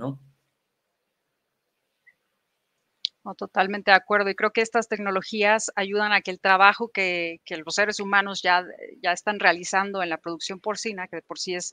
¿no? 3.27 3.36
totalmente 3.36 3.91
de 3.91 3.98
acuerdo. 3.98 4.29
Y 4.29 4.36
creo 4.36 4.51
que 4.51 4.62
estas 4.62 4.88
tecnologías 4.88 5.72
ayudan 5.75 6.12
a 6.13 6.22
que 6.22 6.31
el 6.31 6.39
trabajo 6.39 6.89
que, 6.89 7.39
los 7.65 7.75
seres 7.75 8.00
humanos 8.00 8.41
ya, 8.41 8.65
ya 9.03 9.12
están 9.12 9.39
realizando 9.39 10.01
en 10.01 10.10
la 10.10 10.17
producción 10.17 10.60
porcina, 10.60 11.07
que 11.07 11.22
por 11.22 11.38
sí 11.38 11.55
es, 11.55 11.72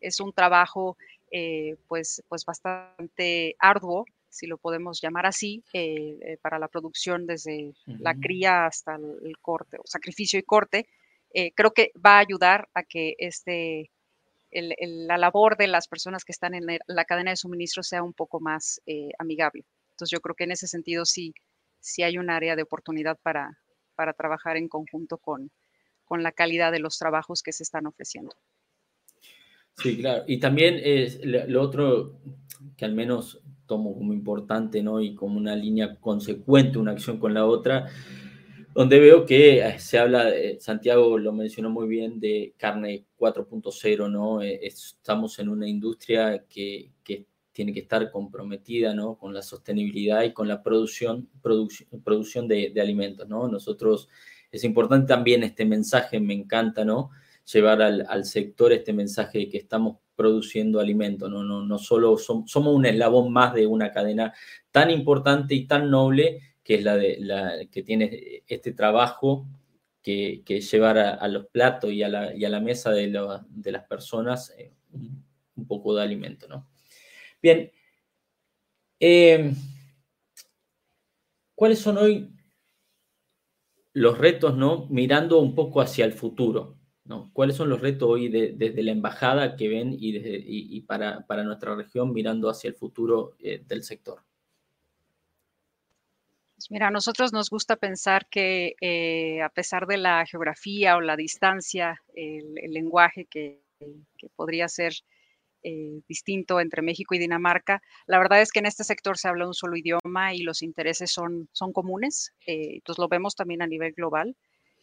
es 0.00 0.20
un 0.20 0.32
trabajo 0.32 0.96
eh, 1.30 1.76
pues, 1.88 2.22
pues 2.28 2.44
bastante 2.44 3.56
arduo, 3.58 4.04
si 4.30 4.46
lo 4.46 4.58
podemos 4.58 5.00
llamar 5.00 5.26
así, 5.26 5.62
eh, 5.72 6.18
eh, 6.22 6.38
para 6.40 6.58
la 6.58 6.68
producción 6.68 7.26
desde 7.26 7.74
la 7.86 8.14
cría 8.14 8.66
hasta 8.66 8.96
el, 8.96 9.38
corte, 9.40 9.78
o 9.78 9.82
sacrificio 9.84 10.38
y 10.38 10.42
corte, 10.42 10.86
eh, 11.34 11.52
creo 11.52 11.72
que 11.72 11.92
va 12.04 12.16
a 12.16 12.20
ayudar 12.20 12.68
a 12.74 12.82
que 12.82 13.14
este, 13.18 13.90
la 14.50 15.18
labor 15.18 15.56
de 15.56 15.66
las 15.66 15.88
personas 15.88 16.24
que 16.24 16.32
están 16.32 16.54
en 16.54 16.64
la 16.86 17.04
cadena 17.04 17.30
de 17.30 17.36
suministro 17.36 17.82
sea 17.82 18.02
un 18.02 18.14
poco 18.14 18.40
más 18.40 18.80
amigable. 19.18 19.64
Entonces 19.98 20.16
yo 20.16 20.20
creo 20.20 20.36
que 20.36 20.44
en 20.44 20.52
ese 20.52 20.68
sentido 20.68 21.04
sí, 21.04 21.34
sí 21.80 22.04
hay 22.04 22.18
un 22.18 22.30
área 22.30 22.54
de 22.54 22.62
oportunidad 22.62 23.18
para, 23.20 23.58
para 23.96 24.12
trabajar 24.12 24.56
en 24.56 24.68
conjunto 24.68 25.18
con, 25.18 25.50
con 26.04 26.22
la 26.22 26.30
calidad 26.30 26.70
de 26.70 26.78
los 26.78 26.98
trabajos 26.98 27.42
que 27.42 27.52
se 27.52 27.64
están 27.64 27.84
ofreciendo. 27.86 28.30
Sí, 29.76 29.98
claro. 29.98 30.22
Y 30.28 30.38
también 30.38 30.80
es 30.80 31.18
lo 31.24 31.60
otro 31.60 32.20
que 32.76 32.84
al 32.84 32.94
menos 32.94 33.40
tomo 33.66 33.92
como 33.92 34.12
importante, 34.12 34.84
¿no? 34.84 35.00
Y 35.00 35.16
como 35.16 35.36
una 35.36 35.56
línea 35.56 35.96
consecuente, 35.96 36.78
una 36.78 36.92
acción 36.92 37.18
con 37.18 37.34
la 37.34 37.44
otra, 37.44 37.88
donde 38.74 39.00
veo 39.00 39.26
que 39.26 39.66
eh, 39.66 39.80
se 39.80 39.98
habla, 39.98 40.30
Santiago 40.60 41.18
lo 41.18 41.32
mencionó 41.32 41.70
muy 41.70 41.88
bien, 41.88 42.20
de 42.20 42.54
carne 42.56 43.04
4.0, 43.18 44.08
¿no? 44.08 44.42
Eh, 44.42 44.60
estamos 44.62 45.40
en 45.40 45.48
una 45.48 45.68
industria 45.68 46.44
que, 46.48 46.92
que, 47.02 47.26
tiene 47.58 47.72
que 47.72 47.80
estar 47.80 48.08
comprometida, 48.12 48.94
¿no? 48.94 49.18
Con 49.18 49.34
la 49.34 49.42
sostenibilidad 49.42 50.22
y 50.22 50.32
con 50.32 50.46
la 50.46 50.62
producción, 50.62 51.28
producción 51.42 52.46
de, 52.46 52.72
alimentos, 52.80 53.28
¿no? 53.28 53.48
Nosotros, 53.48 54.08
es 54.52 54.62
importante 54.62 55.08
también 55.08 55.42
este 55.42 55.64
mensaje, 55.64 56.20
me 56.20 56.34
encanta, 56.34 56.84
¿no? 56.84 57.10
Llevar 57.52 57.82
al, 57.82 58.24
sector 58.24 58.72
este 58.72 58.92
mensaje 58.92 59.38
de 59.38 59.48
que 59.48 59.58
estamos 59.58 59.96
produciendo 60.14 60.78
alimento, 60.78 61.28
no, 61.28 61.42
no, 61.42 61.66
no 61.66 61.78
solo 61.80 62.16
somos 62.16 62.72
un 62.72 62.86
eslabón 62.86 63.32
más 63.32 63.54
de 63.54 63.66
una 63.66 63.90
cadena 63.90 64.32
tan 64.70 64.92
importante 64.92 65.56
y 65.56 65.66
tan 65.66 65.90
noble 65.90 66.54
que 66.62 66.76
es 66.76 66.84
la, 66.84 66.96
de, 66.96 67.16
la 67.18 67.66
que 67.72 67.82
tiene 67.82 68.44
este 68.46 68.72
trabajo 68.72 69.48
que, 70.00 70.42
que 70.44 70.60
llevar 70.60 70.96
a, 70.96 71.26
los 71.26 71.46
platos 71.46 71.90
y 71.90 72.04
a 72.04 72.08
la, 72.08 72.36
y 72.36 72.44
a 72.44 72.50
la 72.50 72.60
mesa 72.60 72.92
de, 72.92 73.08
de 73.48 73.72
las 73.72 73.82
personas 73.82 74.54
eh, 74.56 74.72
un, 74.92 75.66
poco 75.66 75.96
de 75.96 76.04
alimento. 76.04 76.46
¿no? 76.46 76.68
Bien, 77.40 77.70
em, 79.00 79.54
¿cuáles 81.54 81.78
son 81.78 81.98
hoy 81.98 82.30
los 83.92 84.18
retos, 84.18 84.56
¿no? 84.56 84.86
mirando 84.88 85.38
un 85.40 85.54
poco 85.54 85.80
hacia 85.80 86.04
el 86.04 86.12
futuro? 86.12 86.78
¿Cuáles 87.32 87.56
son 87.56 87.70
los 87.70 87.80
retos 87.80 88.08
hoy 88.08 88.28
desde 88.28 88.82
la 88.82 88.92
embajada 88.92 89.56
que 89.56 89.68
ven 89.68 89.96
y, 89.98 90.80
para, 90.82 91.24
nuestra 91.42 91.74
región 91.74 92.12
mirando 92.12 92.50
hacia 92.50 92.68
el 92.68 92.74
futuro 92.74 93.34
eh, 93.38 93.62
del 93.66 93.82
sector? 93.82 94.22
Pues 96.54 96.70
mira, 96.70 96.88
a 96.88 96.90
nosotros 96.90 97.32
nos 97.32 97.50
gusta 97.50 97.76
pensar 97.76 98.28
que 98.28 98.74
eh, 98.80 99.40
a 99.42 99.48
pesar 99.48 99.86
de 99.86 99.96
la 99.96 100.26
geografía 100.26 100.96
o 100.96 101.00
la 101.00 101.16
distancia, 101.16 102.02
el, 102.14 102.52
lenguaje 102.68 103.24
que, 103.24 103.62
podría 104.34 104.68
ser 104.68 104.92
eh, 105.62 106.00
distinto 106.08 106.60
entre 106.60 106.82
México 106.82 107.14
y 107.14 107.18
Dinamarca, 107.18 107.82
la 108.06 108.18
verdad 108.18 108.40
es 108.40 108.52
que 108.52 108.60
en 108.60 108.66
este 108.66 108.84
sector 108.84 109.18
se 109.18 109.28
habla 109.28 109.46
un 109.46 109.54
solo 109.54 109.76
idioma 109.76 110.34
y 110.34 110.42
los 110.42 110.62
intereses 110.62 111.10
son, 111.10 111.48
son 111.52 111.72
comunes. 111.72 112.32
entonces 112.46 112.98
lo 112.98 113.08
vemos 113.08 113.34
también 113.34 113.62
a 113.62 113.66
nivel 113.66 113.92
global 113.92 114.36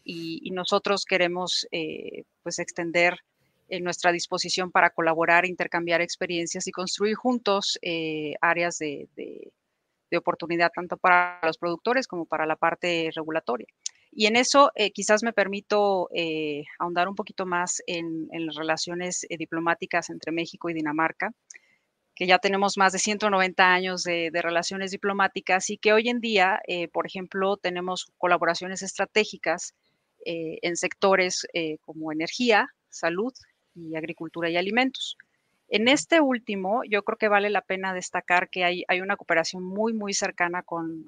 y, 0.05 0.51
nosotros 0.51 1.03
queremos 1.03 1.67
eh, 1.71 2.23
pues 2.43 2.59
extender 2.59 3.17
eh, 3.67 3.81
nuestra 3.81 4.11
disposición 4.11 4.71
para 4.71 4.91
colaborar, 4.91 5.45
intercambiar 5.45 6.01
experiencias 6.01 6.67
y 6.67 6.71
construir 6.71 7.15
juntos 7.15 7.79
eh, 7.81 8.35
áreas 8.39 8.77
de, 8.77 9.09
oportunidad 10.15 10.71
tanto 10.73 10.95
para 10.95 11.41
los 11.43 11.57
productores 11.57 12.07
como 12.07 12.25
para 12.25 12.45
la 12.45 12.55
parte 12.55 13.11
regulatoria. 13.13 13.67
Y 14.15 14.27
en 14.27 14.37
eso 14.37 14.71
quizás 14.93 15.23
me 15.23 15.33
permito 15.33 16.09
ahondar 16.79 17.09
un 17.09 17.15
poquito 17.15 17.45
más 17.45 17.83
en, 17.85 18.29
las 18.31 18.55
relaciones 18.55 19.27
diplomáticas 19.29 20.09
entre 20.09 20.31
México 20.31 20.69
y 20.69 20.73
Dinamarca 20.73 21.31
que 22.15 22.25
ya 22.25 22.39
tenemos 22.39 22.77
más 22.77 22.93
de 22.93 22.99
190 22.99 23.73
años 23.73 24.03
de, 24.03 24.31
de 24.31 24.41
relaciones 24.41 24.91
diplomáticas 24.91 25.69
y 25.69 25.77
que 25.77 25.91
hoy 25.91 26.07
en 26.07 26.21
día, 26.21 26.61
por 26.93 27.05
ejemplo, 27.05 27.57
tenemos 27.57 28.05
colaboraciones 28.17 28.81
estratégicas 28.83 29.73
eh, 30.27 30.57
en 30.63 30.75
sectores 30.75 31.45
eh, 31.53 31.77
como 31.85 32.11
energía, 32.11 32.67
salud 32.89 33.31
y 33.75 33.95
agricultura 33.95 34.49
y 34.49 34.57
alimentos. 34.57 35.17
En 35.67 35.87
este 35.87 36.21
último, 36.21 36.83
yo 36.87 37.03
creo 37.03 37.17
que 37.17 37.27
vale 37.27 37.49
la 37.49 37.61
pena 37.61 37.93
destacar 37.93 38.49
que 38.49 38.63
hay, 38.63 39.01
una 39.01 39.17
cooperación 39.17 39.63
muy, 39.63 39.93
muy 39.93 40.13
cercana 40.13 40.61
con, 40.63 41.05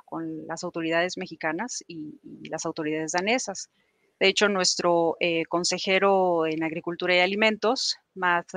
las 0.47 0.63
autoridades 0.63 1.17
mexicanas 1.17 1.83
y, 1.87 2.19
las 2.49 2.65
autoridades 2.65 3.11
danesas. 3.11 3.69
De 4.19 4.27
hecho, 4.27 4.49
nuestro 4.49 5.15
eh, 5.19 5.45
consejero 5.45 6.47
en 6.47 6.63
Agricultura 6.63 7.15
y 7.15 7.19
Alimentos, 7.19 7.97
Matt, 8.15 8.49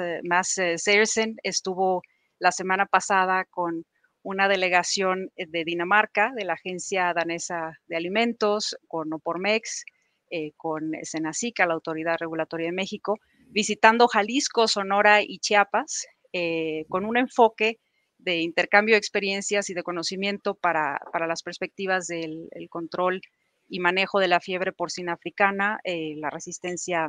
Sersen, 0.77 1.37
estuvo 1.43 2.03
la 2.39 2.51
semana 2.51 2.87
pasada 2.87 3.45
con 3.45 3.85
una 4.23 4.49
delegación 4.49 5.31
de 5.37 5.65
Dinamarca, 5.65 6.33
de 6.35 6.45
la 6.45 6.55
Agencia 6.55 7.13
Danesa 7.15 7.79
de 7.89 7.97
Alimentos, 7.97 8.77
con 8.89 9.13
Opormex, 9.13 9.85
eh, 10.31 10.53
con 10.57 10.93
Senacica, 11.03 11.67
la 11.67 11.75
Autoridad 11.75 12.17
Regulatoria 12.19 12.67
de 12.67 12.73
México, 12.73 13.19
visitando 13.51 14.09
Jalisco, 14.09 14.69
Sonora 14.69 15.23
y 15.23 15.39
Chiapas, 15.39 16.07
eh, 16.33 16.85
con 16.89 17.05
un 17.05 17.17
enfoque 17.17 17.79
de 18.19 18.41
intercambio 18.41 18.95
de 18.95 18.99
experiencias 18.99 19.71
y 19.71 19.75
de 19.75 19.83
conocimiento 19.83 20.55
para, 20.55 21.01
las 21.27 21.43
perspectivas 21.43 22.07
del 22.07 22.49
control 22.69 23.23
y 23.69 23.81
manejo 23.81 24.21
de 24.21 24.29
la 24.29 24.41
fiebre 24.41 24.73
porcina 24.73 25.15
africana, 25.15 25.81
eh, 25.85 26.15
la 26.17 26.31
resistencia 26.31 27.09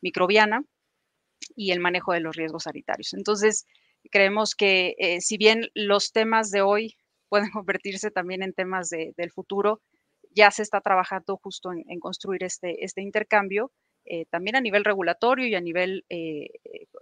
microbiana 0.00 0.62
y 1.56 1.72
el 1.72 1.80
manejo 1.80 2.12
de 2.12 2.20
los 2.20 2.36
riesgos 2.36 2.64
sanitarios. 2.64 3.12
Entonces, 3.14 3.66
creemos 4.10 4.54
que 4.54 4.94
si 5.20 5.36
bien 5.36 5.68
los 5.74 6.12
temas 6.12 6.50
de 6.50 6.62
hoy 6.62 6.96
pueden 7.28 7.50
convertirse 7.52 8.10
también 8.10 8.42
en 8.42 8.52
temas 8.52 8.90
del 8.90 9.32
futuro, 9.32 9.80
ya 10.34 10.50
se 10.50 10.62
está 10.62 10.80
trabajando 10.80 11.36
justo 11.36 11.70
en, 11.72 12.00
construir 12.00 12.44
este, 12.44 12.84
este 12.84 13.02
intercambio, 13.02 13.72
eh, 14.04 14.26
también 14.26 14.56
a 14.56 14.60
nivel 14.60 14.84
regulatorio 14.84 15.46
y 15.46 15.54
a 15.54 15.60
nivel, 15.60 16.04
eh, 16.08 16.48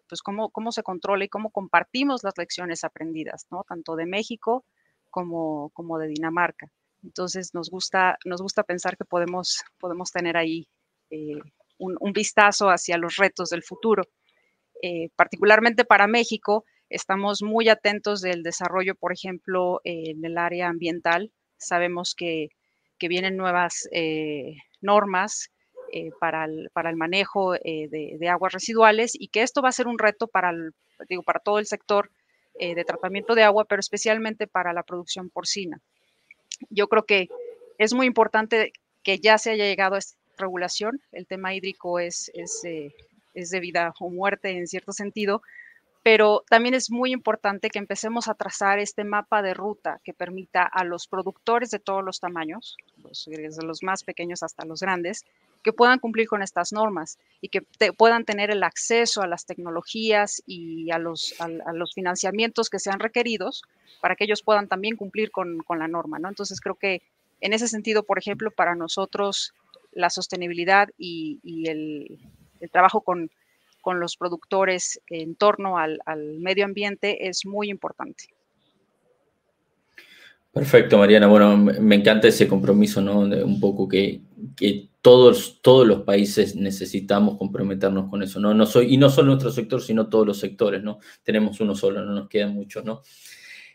pues, 0.09 0.23
cómo, 0.23 0.51
cómo 0.51 0.73
se 0.73 0.83
controla 0.83 1.25
y 1.25 1.29
cómo 1.29 1.51
compartimos 1.51 2.23
las 2.25 2.37
lecciones 2.37 2.85
aprendidas, 2.85 3.47
¿no? 3.51 3.65
Tanto 3.69 3.97
de 3.97 4.07
México 4.07 4.65
como, 5.11 5.71
como 5.71 5.99
de 5.99 6.09
Dinamarca. 6.09 6.71
Entonces, 7.03 7.55
nos 7.55 7.71
gusta, 7.71 8.19
nos 8.25 8.43
gusta 8.43 8.63
pensar 8.63 8.97
que 8.97 9.05
podemos, 9.05 9.63
podemos 9.79 10.11
tener 10.11 10.37
ahí 10.37 10.69
eh, 11.11 11.41
un, 11.79 11.97
un, 12.01 12.13
vistazo 12.13 12.69
hacia 12.69 12.99
los 12.99 13.17
retos 13.17 13.51
del 13.51 13.63
futuro. 13.63 14.05
particularmente 15.17 15.85
para 15.85 16.07
México, 16.07 16.65
estamos 16.89 17.43
muy 17.43 17.69
atentos 17.69 18.21
del 18.21 18.43
desarrollo, 18.43 18.95
por 18.95 19.13
ejemplo, 19.13 19.81
en 19.85 20.25
el 20.25 20.39
área 20.39 20.69
ambiental. 20.69 21.33
Sabemos 21.59 22.15
que 22.15 22.49
que 23.01 23.09
vienen 23.09 23.37
nuevas 23.37 23.89
eh, 23.91 24.55
normas 24.81 25.51
eh, 25.93 26.11
para, 26.19 26.45
el, 26.45 26.71
para, 26.73 26.91
el, 26.91 26.97
manejo 26.97 27.55
eh, 27.55 27.89
de, 27.91 28.29
aguas 28.29 28.53
residuales 28.53 29.13
y 29.15 29.29
que 29.29 29.43
esto 29.43 29.63
va 29.63 29.69
a 29.69 29.73
ser 29.73 29.87
un 29.87 29.99
reto 29.99 30.29
para, 30.29 30.53
digo, 31.09 31.23
para 31.23 31.41
todo 31.41 31.59
el 31.59 31.67
sector 31.67 32.11
de 32.59 32.85
tratamiento 32.85 33.35
de 33.35 33.43
agua, 33.43 33.65
pero 33.65 33.81
especialmente 33.81 34.47
para 34.47 34.75
la 34.75 34.83
producción 34.83 35.31
porcina. 35.31 35.81
Yo 36.69 36.89
creo 36.89 37.05
que 37.05 37.31
es 37.79 37.95
muy 37.95 38.07
importante 38.07 38.75
que 39.03 39.19
ya 39.19 39.39
se 39.39 39.53
haya 39.53 39.65
llegado 39.65 39.95
a 39.95 39.99
esta 39.99 40.19
regulación. 40.37 41.01
El 41.11 41.27
tema 41.27 41.55
hídrico 41.55 42.01
es, 42.01 42.31
es, 42.35 42.61
es 43.33 43.51
de 43.51 43.61
vida 43.61 43.95
o 43.99 44.11
muerte 44.11 44.51
en 44.51 44.67
cierto 44.67 44.93
sentido, 44.93 45.41
pero 46.03 46.45
también 46.49 46.75
es 46.75 46.91
muy 46.91 47.13
importante 47.13 47.69
que 47.69 47.79
empecemos 47.79 48.29
a 48.29 48.35
trazar 48.35 48.79
este 48.79 49.05
mapa 49.05 49.43
de 49.43 49.53
ruta 49.53 50.01
que 50.03 50.15
permita 50.15 50.63
a 50.63 50.85
los 50.85 51.07
productores 51.07 51.71
de 51.71 51.79
todos 51.79 52.03
los 52.03 52.21
tamaños, 52.21 52.77
desde 53.27 53.63
los 53.65 53.83
más 53.83 54.03
pequeños 54.03 54.43
hasta 54.43 54.65
los 54.65 54.81
grandes, 54.81 55.25
que 55.63 55.73
puedan 55.73 55.99
cumplir 55.99 56.29
con 56.29 56.43
estas 56.43 56.73
normas 56.73 57.19
y 57.41 57.49
que 57.49 57.63
puedan 57.93 58.25
tener 58.25 58.51
el 58.51 58.63
acceso 58.63 59.23
a 59.23 59.27
las 59.27 59.45
tecnologías 59.47 60.43
y 60.47 60.91
a 60.91 60.99
los, 60.99 61.35
los, 61.75 61.95
financiamientos 61.95 62.71
que 62.71 62.79
sean 62.79 63.01
requeridos 63.01 63.63
para 64.01 64.17
que 64.17 64.25
ellos 64.25 64.43
puedan 64.43 64.69
también 64.69 64.97
cumplir 64.97 65.31
con, 65.31 65.59
con 65.59 65.79
la 65.79 65.89
norma. 65.89 66.19
¿no? 66.19 66.29
Entonces 66.29 66.61
creo 66.61 66.77
que 66.77 67.03
en 67.41 67.53
ese 67.53 67.69
sentido, 67.69 68.03
por 68.03 68.19
ejemplo, 68.19 68.51
para 68.51 68.75
nosotros 68.75 69.55
la 69.93 70.11
sostenibilidad 70.11 70.89
y, 70.97 71.41
y 71.43 71.69
el, 71.69 72.19
el, 72.61 72.71
trabajo 72.71 73.01
con, 73.01 73.31
con, 73.81 73.99
los 73.99 74.17
productores 74.17 75.01
en 75.09 75.35
torno 75.35 75.79
al, 75.79 76.01
al 76.07 76.39
medio 76.39 76.65
ambiente 76.65 77.29
es 77.29 77.45
muy 77.45 77.71
importante. 77.71 78.25
Perfecto, 80.53 80.99
Mariana. 80.99 81.29
Bueno, 81.29 81.57
me 81.57 81.95
encanta 81.95 82.27
ese 82.27 82.49
compromiso, 82.49 83.01
¿no? 83.01 83.21
un 83.21 83.61
poco 83.61 83.89
que, 83.89 84.21
que, 84.57 84.91
todos, 85.03 85.61
todos 85.63 85.87
los 85.87 86.03
países 86.03 86.55
necesitamos 86.55 87.39
comprometernos 87.39 88.11
con 88.11 88.23
eso, 88.23 88.39
¿no? 88.39 88.53
no 88.53 88.67
soy, 88.67 88.95
y 88.95 88.97
no 88.99 89.09
solo 89.09 89.29
nuestro 89.29 89.51
sector, 89.51 89.81
sino 89.81 90.09
todos 90.09 90.27
los 90.27 90.39
sectores, 90.39 90.83
¿no? 90.83 90.99
Tenemos 91.23 91.59
uno 91.61 91.75
solo, 91.75 92.05
no 92.05 92.13
nos 92.13 92.29
quedan 92.29 92.53
muchos, 92.53 92.85
¿no? 92.85 93.03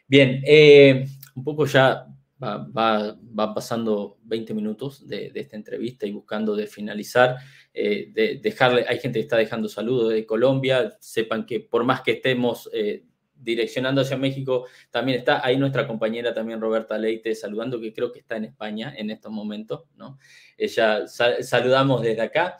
Bien, 0.08 0.42
eh, 0.46 1.08
un 1.34 1.44
poco 1.44 1.66
ya 1.66 2.06
va, 2.42 2.68
va, 2.68 3.54
pasando 3.56 4.20
20 4.24 4.54
minutos 4.54 5.08
de, 5.08 5.32
esta 5.34 5.56
entrevista 5.56 6.06
y 6.06 6.12
buscando 6.12 6.56
de 6.56 6.68
finalizar, 6.68 7.38
eh, 7.74 8.12
de 8.14 8.40
dejarle, 8.42 8.86
hay 8.88 9.00
gente 9.00 9.20
que 9.20 9.24
está 9.24 9.38
dejando 9.38 9.68
saludos 9.68 10.14
de 10.14 10.26
Colombia, 10.26 10.96
sepan 11.00 11.46
que 11.46 11.60
por 11.60 11.84
más 11.84 12.02
que 12.02 12.12
estemos... 12.12 12.70
Eh, 12.74 13.04
direccionando 13.46 14.02
hacia 14.02 14.18
México, 14.18 14.66
también 14.90 15.20
está 15.20 15.46
ahí 15.46 15.56
nuestra 15.56 15.88
compañera 15.88 16.34
también 16.34 16.60
Roberta 16.60 16.98
Leite 16.98 17.34
saludando, 17.36 17.80
que 17.80 17.94
creo 17.94 18.12
que 18.12 18.20
está 18.20 18.36
en 18.36 18.46
España 18.46 18.94
en 18.98 19.12
estos 19.12 19.32
momentos, 19.32 19.84
¿no? 19.96 20.18
Ella 20.58 21.08
saludamos 21.08 22.02
desde 22.02 22.22
acá. 22.22 22.58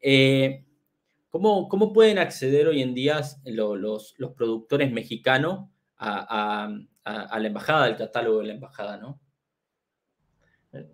Eh, 0.00 0.64
¿cómo, 1.30 1.68
¿cómo, 1.68 1.92
pueden 1.92 2.18
acceder 2.18 2.68
hoy 2.68 2.82
en 2.82 2.94
día 2.94 3.22
los, 3.44 4.14
los, 4.18 4.32
productores 4.34 4.92
mexicanos 4.92 5.68
a, 5.96 6.68
a, 7.04 7.38
la 7.38 7.46
embajada, 7.46 7.84
al 7.84 7.96
catálogo 7.96 8.40
de 8.40 8.46
la 8.46 8.52
embajada, 8.54 8.98
no? 8.98 9.20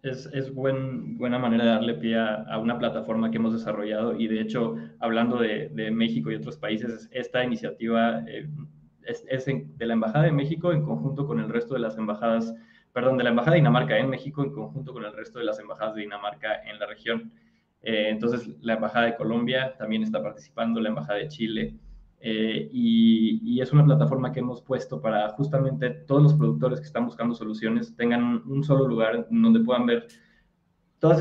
Es, 0.03 0.27
es 0.33 0.53
buen, 0.53 1.17
buena 1.17 1.39
manera 1.39 1.65
de 1.65 1.71
darle 1.71 1.95
pie 1.95 2.19
a, 2.19 2.59
una 2.59 2.79
plataforma 2.79 3.31
que 3.31 3.39
hemos 3.39 3.55
desarrollado 3.55 4.15
y 4.19 4.29
de 4.29 4.41
hecho, 4.41 4.77
hablando 4.99 5.39
de, 5.39 5.71
de 5.71 5.91
México 5.91 6.31
y 6.31 6.35
otros 6.35 6.59
países, 6.59 7.09
esta 7.13 7.43
iniciativa 7.43 8.23
eh, 8.29 8.47
es, 9.05 9.45
de 9.47 9.87
la 9.87 9.95
Embajada 9.95 10.25
de 10.25 10.33
México 10.33 10.73
en 10.73 10.83
conjunto 10.83 11.27
con 11.27 11.41
el 11.41 11.49
resto 11.49 11.75
de 11.75 11.81
las 11.81 11.97
embajadas, 11.99 12.55
perdón, 12.93 13.19
de 13.19 13.25
la 13.25 13.31
Embajada 13.31 13.55
de 13.55 13.61
Dinamarca 13.61 13.99
en 13.99 14.11
México 14.11 14.43
en 14.43 14.53
conjunto 14.53 14.93
con 14.93 15.05
el 15.05 15.13
resto 15.13 15.39
de 15.39 15.45
las 15.45 15.59
embajadas 15.59 15.95
de 15.95 16.03
Dinamarca 16.03 16.63
en 16.65 16.79
la 16.79 16.87
región. 16.87 17.33
Eh, 17.83 18.09
entonces, 18.11 18.51
la 18.61 18.75
Embajada 18.75 19.07
de 19.07 19.17
Colombia 19.17 19.75
también 19.79 20.03
está 20.03 20.23
participando, 20.23 20.81
la 20.81 20.91
Embajada 20.91 21.19
de 21.19 21.29
Chile, 21.29 21.75
eh, 22.23 22.69
y, 22.71 23.61
es 23.61 23.73
una 23.73 23.85
plataforma 23.85 24.33
que 24.33 24.41
hemos 24.41 24.63
puesto 24.63 25.01
para 25.01 25.31
justamente 25.31 25.91
todos 25.91 26.23
los 26.23 26.35
productores 26.35 26.81
que 26.81 26.87
están 26.87 27.07
buscando 27.07 27.35
soluciones 27.35 27.95
tengan 27.97 28.43
un, 28.47 28.63
solo 28.63 28.87
lugar 28.87 29.27
donde 29.31 29.61
puedan 29.61 29.87
ver 29.87 30.07
todos 30.99 31.19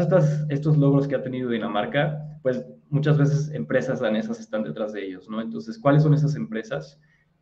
estos 0.49 0.77
logros 0.77 1.07
que 1.07 1.15
ha 1.15 1.23
tenido 1.23 1.49
Dinamarca, 1.49 2.39
pues 2.41 2.65
muchas 2.89 3.17
veces 3.17 3.49
empresas 3.53 4.01
danesas 4.01 4.39
están 4.39 4.63
detrás 4.63 4.91
de 4.91 5.05
ellos, 5.05 5.29
¿no? 5.29 5.41
Entonces, 5.41 5.79
¿cuáles 5.79 6.03
son 6.03 6.13
esas 6.13 6.35
empresas? 6.35 6.99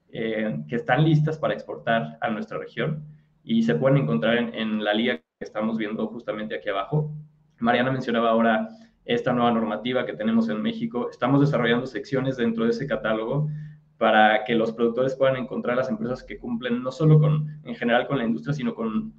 Eh, 0.10 0.64
que 0.70 0.78
están 0.78 1.04
listas 1.04 1.38
para 1.38 1.54
exportar 1.54 2.18
a 2.22 2.30
nuestra 2.30 2.58
región 2.58 3.04
y 3.44 3.64
se 3.64 3.76
pueden 3.76 3.98
encontrar 3.98 4.38
en, 4.38 4.82
la 4.82 4.94
liga 4.94 5.18
que 5.18 5.24
estamos 5.46 5.78
viendo 5.78 6.08
justamente 6.08 6.56
aquí 6.56 6.70
abajo. 6.70 7.12
Mariana 7.60 7.92
mencionaba 7.92 8.30
ahora 8.30 8.70
esta 9.04 9.34
nueva 9.34 9.52
normativa 9.52 10.06
que 10.06 10.14
tenemos 10.14 10.48
en 10.48 10.62
México. 10.62 11.10
Estamos 11.10 11.42
desarrollando 11.42 11.86
secciones 11.88 12.38
dentro 12.38 12.64
de 12.64 12.70
ese 12.70 12.88
catálogo 12.88 13.50
para 13.98 14.46
que 14.46 14.56
los 14.56 14.72
productores 14.72 15.14
puedan 15.16 15.36
encontrar 15.36 15.76
las 15.76 15.90
empresas 15.90 16.24
que 16.24 16.38
cumplen 16.38 16.82
no 16.82 16.92
solo 16.92 17.20
con, 17.20 17.60
en 17.66 17.76
general 17.76 18.08
con 18.08 18.18
la 18.18 18.24
industria, 18.24 18.54
sino 18.54 18.76
con, 18.76 19.14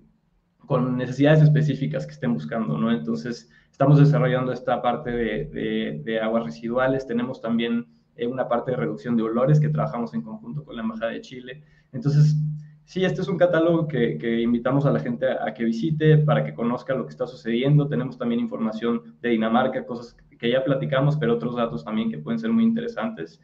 con 0.59 0.97
necesidades 0.97 1.43
específicas 1.43 2.07
que 2.07 2.13
estén 2.13 2.33
buscando, 2.33 2.79
¿no? 2.79 2.91
Entonces, 2.91 3.51
estamos 3.71 3.99
desarrollando 3.99 4.53
esta 4.53 4.81
parte 4.81 5.11
de, 5.11 6.01
de 6.03 6.21
aguas 6.21 6.45
residuales. 6.45 7.07
Tenemos 7.07 7.43
también 7.43 7.98
una 8.27 8.49
parte 8.49 8.73
de 8.73 8.77
reducción 8.77 9.17
de 9.17 9.23
olores 9.23 9.61
que 9.61 9.69
trabajamos 9.69 10.15
en 10.15 10.23
conjunto 10.23 10.65
con 10.65 10.77
la 10.77 10.83
Embajada 10.83 11.13
de 11.13 11.21
Chile. 11.21 11.63
Entonces, 11.93 12.37
sí, 12.85 13.05
este 13.05 13.21
es 13.21 13.29
un 13.29 13.39
catálogo 13.39 13.87
que, 13.87 14.41
invitamos 14.41 14.87
a 14.87 14.91
la 14.91 15.01
gente 15.01 15.27
a, 15.31 15.53
que 15.55 15.65
visite 15.65 16.19
para 16.19 16.45
que 16.45 16.55
conozca 16.55 16.95
lo 16.95 17.05
que 17.05 17.11
está 17.11 17.27
sucediendo. 17.27 17.89
Tenemos 17.89 18.19
también 18.19 18.41
información 18.41 19.17
de 19.21 19.31
Dinamarca, 19.31 19.87
cosas 19.87 20.17
que 20.39 20.51
ya 20.51 20.65
platicamos, 20.65 21.17
pero 21.17 21.35
otros 21.35 21.57
datos 21.57 21.85
también 21.85 22.11
que 22.11 22.19
pueden 22.19 22.39
ser 22.39 22.51
muy 22.51 22.65
interesantes. 22.65 23.41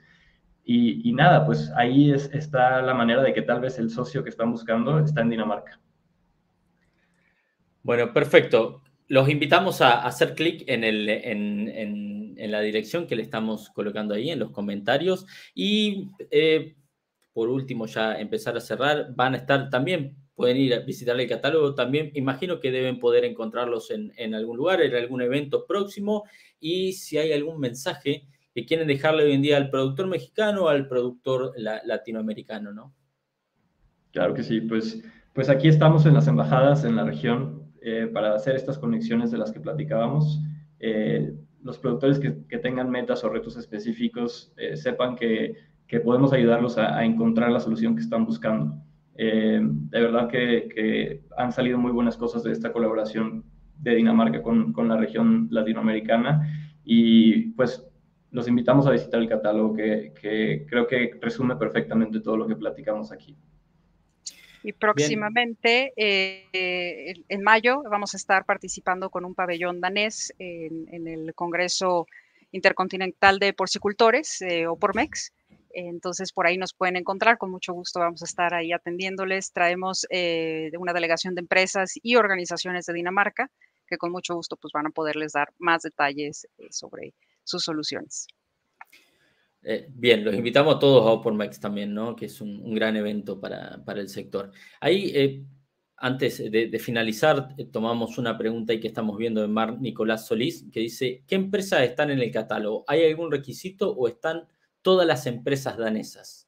Y, 0.66 1.12
nada, 1.12 1.44
pues 1.44 1.70
ahí 1.76 2.10
es, 2.10 2.32
está 2.32 2.80
la 2.80 2.94
manera 2.94 3.22
de 3.22 3.34
que 3.34 3.42
tal 3.42 3.60
vez 3.60 3.78
el 3.78 3.90
socio 3.90 4.22
que 4.24 4.30
están 4.30 4.50
buscando 4.50 4.98
está 4.98 5.20
en 5.20 5.28
Dinamarca. 5.28 5.78
Bueno, 7.82 8.14
perfecto. 8.14 8.82
Los 9.08 9.28
invitamos 9.28 9.82
a 9.82 10.06
hacer 10.06 10.34
clic 10.34 10.64
en, 10.66 10.82
el, 10.82 11.06
en, 11.10 11.68
la 12.38 12.60
dirección 12.60 13.06
que 13.06 13.16
le 13.16 13.22
estamos 13.22 13.70
colocando 13.70 14.14
ahí 14.14 14.30
en 14.30 14.38
los 14.38 14.50
comentarios. 14.50 15.26
Y 15.54 16.10
eh, 16.30 16.74
por 17.32 17.48
último, 17.48 17.86
ya 17.86 18.18
empezar 18.18 18.56
a 18.56 18.60
cerrar, 18.60 19.14
van 19.14 19.34
a 19.34 19.38
estar 19.38 19.68
también, 19.68 20.16
pueden 20.36 20.56
ir 20.56 20.74
a 20.74 20.78
visitar 20.80 21.18
el 21.18 21.28
catálogo 21.28 21.74
también. 21.74 22.12
Imagino 22.14 22.60
que 22.60 22.70
deben 22.70 23.00
poder 23.00 23.24
encontrarlos 23.24 23.90
en, 23.90 24.34
algún 24.34 24.56
lugar, 24.56 24.80
en 24.80 24.94
algún 24.94 25.20
evento 25.20 25.66
próximo. 25.66 26.24
Y 26.60 26.92
si 26.92 27.18
hay 27.18 27.32
algún 27.32 27.58
mensaje 27.58 28.28
que 28.54 28.64
quieren 28.64 28.86
dejarle 28.86 29.24
hoy 29.24 29.32
en 29.32 29.42
día 29.42 29.56
al 29.56 29.68
productor 29.68 30.06
mexicano 30.06 30.64
o 30.64 30.68
al 30.68 30.86
productor 30.86 31.52
latinoamericano, 31.56 32.72
¿no? 32.72 32.94
Claro 34.12 34.32
que 34.32 34.44
sí, 34.44 34.60
pues, 34.60 35.02
pues 35.32 35.48
aquí 35.48 35.66
estamos 35.66 36.06
en 36.06 36.14
las 36.14 36.28
embajadas 36.28 36.84
en 36.84 36.94
la 36.94 37.02
región 37.02 37.72
eh, 37.82 38.08
para 38.12 38.32
hacer 38.32 38.54
estas 38.54 38.78
conexiones 38.78 39.32
de 39.32 39.38
las 39.38 39.50
que 39.50 39.58
platicábamos. 39.58 40.40
Eh, 40.78 41.34
los 41.64 41.78
productores 41.78 42.20
que, 42.20 42.58
tengan 42.58 42.90
metas 42.90 43.24
o 43.24 43.28
retos 43.28 43.56
específicos 43.56 44.52
eh, 44.56 44.76
sepan 44.76 45.16
que, 45.16 45.54
que, 45.88 45.98
podemos 45.98 46.32
ayudarlos 46.32 46.78
a, 46.78 47.04
encontrar 47.04 47.50
la 47.50 47.58
solución 47.58 47.96
que 47.96 48.02
están 48.02 48.24
buscando. 48.24 48.76
de 49.16 50.00
verdad 50.00 50.28
que, 50.28 50.68
que, 50.72 51.22
han 51.36 51.50
salido 51.50 51.78
muy 51.78 51.90
buenas 51.90 52.16
cosas 52.16 52.42
de 52.44 52.52
esta 52.52 52.72
colaboración 52.72 53.44
de 53.78 53.96
Dinamarca 53.96 54.42
con, 54.42 54.72
con 54.72 54.88
la 54.88 54.96
región 54.96 55.48
latinoamericana 55.50 56.48
y 56.84 57.50
pues 57.52 57.86
los 58.30 58.48
invitamos 58.48 58.86
a 58.86 58.90
visitar 58.90 59.20
el 59.20 59.28
catálogo 59.28 59.74
que, 59.74 60.12
que 60.20 60.66
creo 60.68 60.86
que 60.86 61.18
resume 61.20 61.56
perfectamente 61.56 62.20
todo 62.20 62.36
lo 62.36 62.46
que 62.46 62.56
platicamos 62.56 63.12
aquí. 63.12 63.36
Y 64.64 64.72
próximamente, 64.72 65.92
eh, 65.94 67.12
en 67.28 67.42
mayo, 67.42 67.82
vamos 67.82 68.14
a 68.14 68.16
estar 68.16 68.46
participando 68.46 69.10
con 69.10 69.26
un 69.26 69.34
pabellón 69.34 69.78
danés 69.78 70.32
en, 70.38 71.06
el 71.06 71.34
Congreso 71.34 72.06
Intercontinental 72.50 73.38
de 73.38 73.52
Porcicultores, 73.52 74.40
eh, 74.40 74.66
o 74.66 74.76
Pormex. 74.76 75.34
Entonces, 75.74 76.32
por 76.32 76.46
ahí 76.46 76.56
nos 76.56 76.72
pueden 76.72 76.96
encontrar. 76.96 77.36
Con 77.36 77.50
mucho 77.50 77.74
gusto 77.74 78.00
vamos 78.00 78.22
a 78.22 78.24
estar 78.24 78.54
ahí 78.54 78.72
atendiéndoles. 78.72 79.52
Traemos 79.52 80.06
eh, 80.08 80.70
una 80.78 80.94
delegación 80.94 81.34
de 81.34 81.42
empresas 81.42 81.92
y 82.02 82.16
organizaciones 82.16 82.86
de 82.86 82.94
Dinamarca 82.94 83.50
que 83.86 83.98
con 83.98 84.12
mucho 84.12 84.34
gusto 84.34 84.56
pues, 84.56 84.72
van 84.72 84.86
a 84.86 84.90
poderles 84.90 85.32
dar 85.32 85.52
más 85.58 85.82
detalles 85.82 86.48
sobre 86.70 87.12
sus 87.42 87.64
soluciones. 87.64 88.28
Eh, 89.64 89.88
bien, 89.94 90.24
los 90.24 90.34
invitamos 90.34 90.76
a 90.76 90.78
todos 90.78 91.06
a 91.06 91.12
OpenMax 91.12 91.58
también, 91.58 91.94
¿no? 91.94 92.14
Que 92.14 92.26
es 92.26 92.40
un, 92.40 92.74
gran 92.74 92.96
evento 92.96 93.40
para, 93.40 93.82
el 93.96 94.08
sector. 94.08 94.50
Ahí, 94.80 95.10
eh, 95.14 95.44
antes 95.96 96.38
de, 96.50 96.78
finalizar, 96.78 97.54
eh, 97.56 97.64
tomamos 97.64 98.18
una 98.18 98.36
pregunta 98.36 98.74
y 98.74 98.80
que 98.80 98.88
estamos 98.88 99.16
viendo 99.16 99.40
de 99.40 99.48
Mar 99.48 99.80
Nicolás 99.80 100.26
Solís, 100.26 100.66
que 100.70 100.80
dice, 100.80 101.24
¿qué 101.26 101.34
empresas 101.34 101.80
están 101.80 102.10
en 102.10 102.18
el 102.18 102.30
catálogo? 102.30 102.84
¿Hay 102.86 103.04
algún 103.04 103.30
requisito 103.30 103.90
o 103.90 104.06
están 104.06 104.46
todas 104.82 105.06
las 105.06 105.26
empresas 105.26 105.78
danesas? 105.78 106.46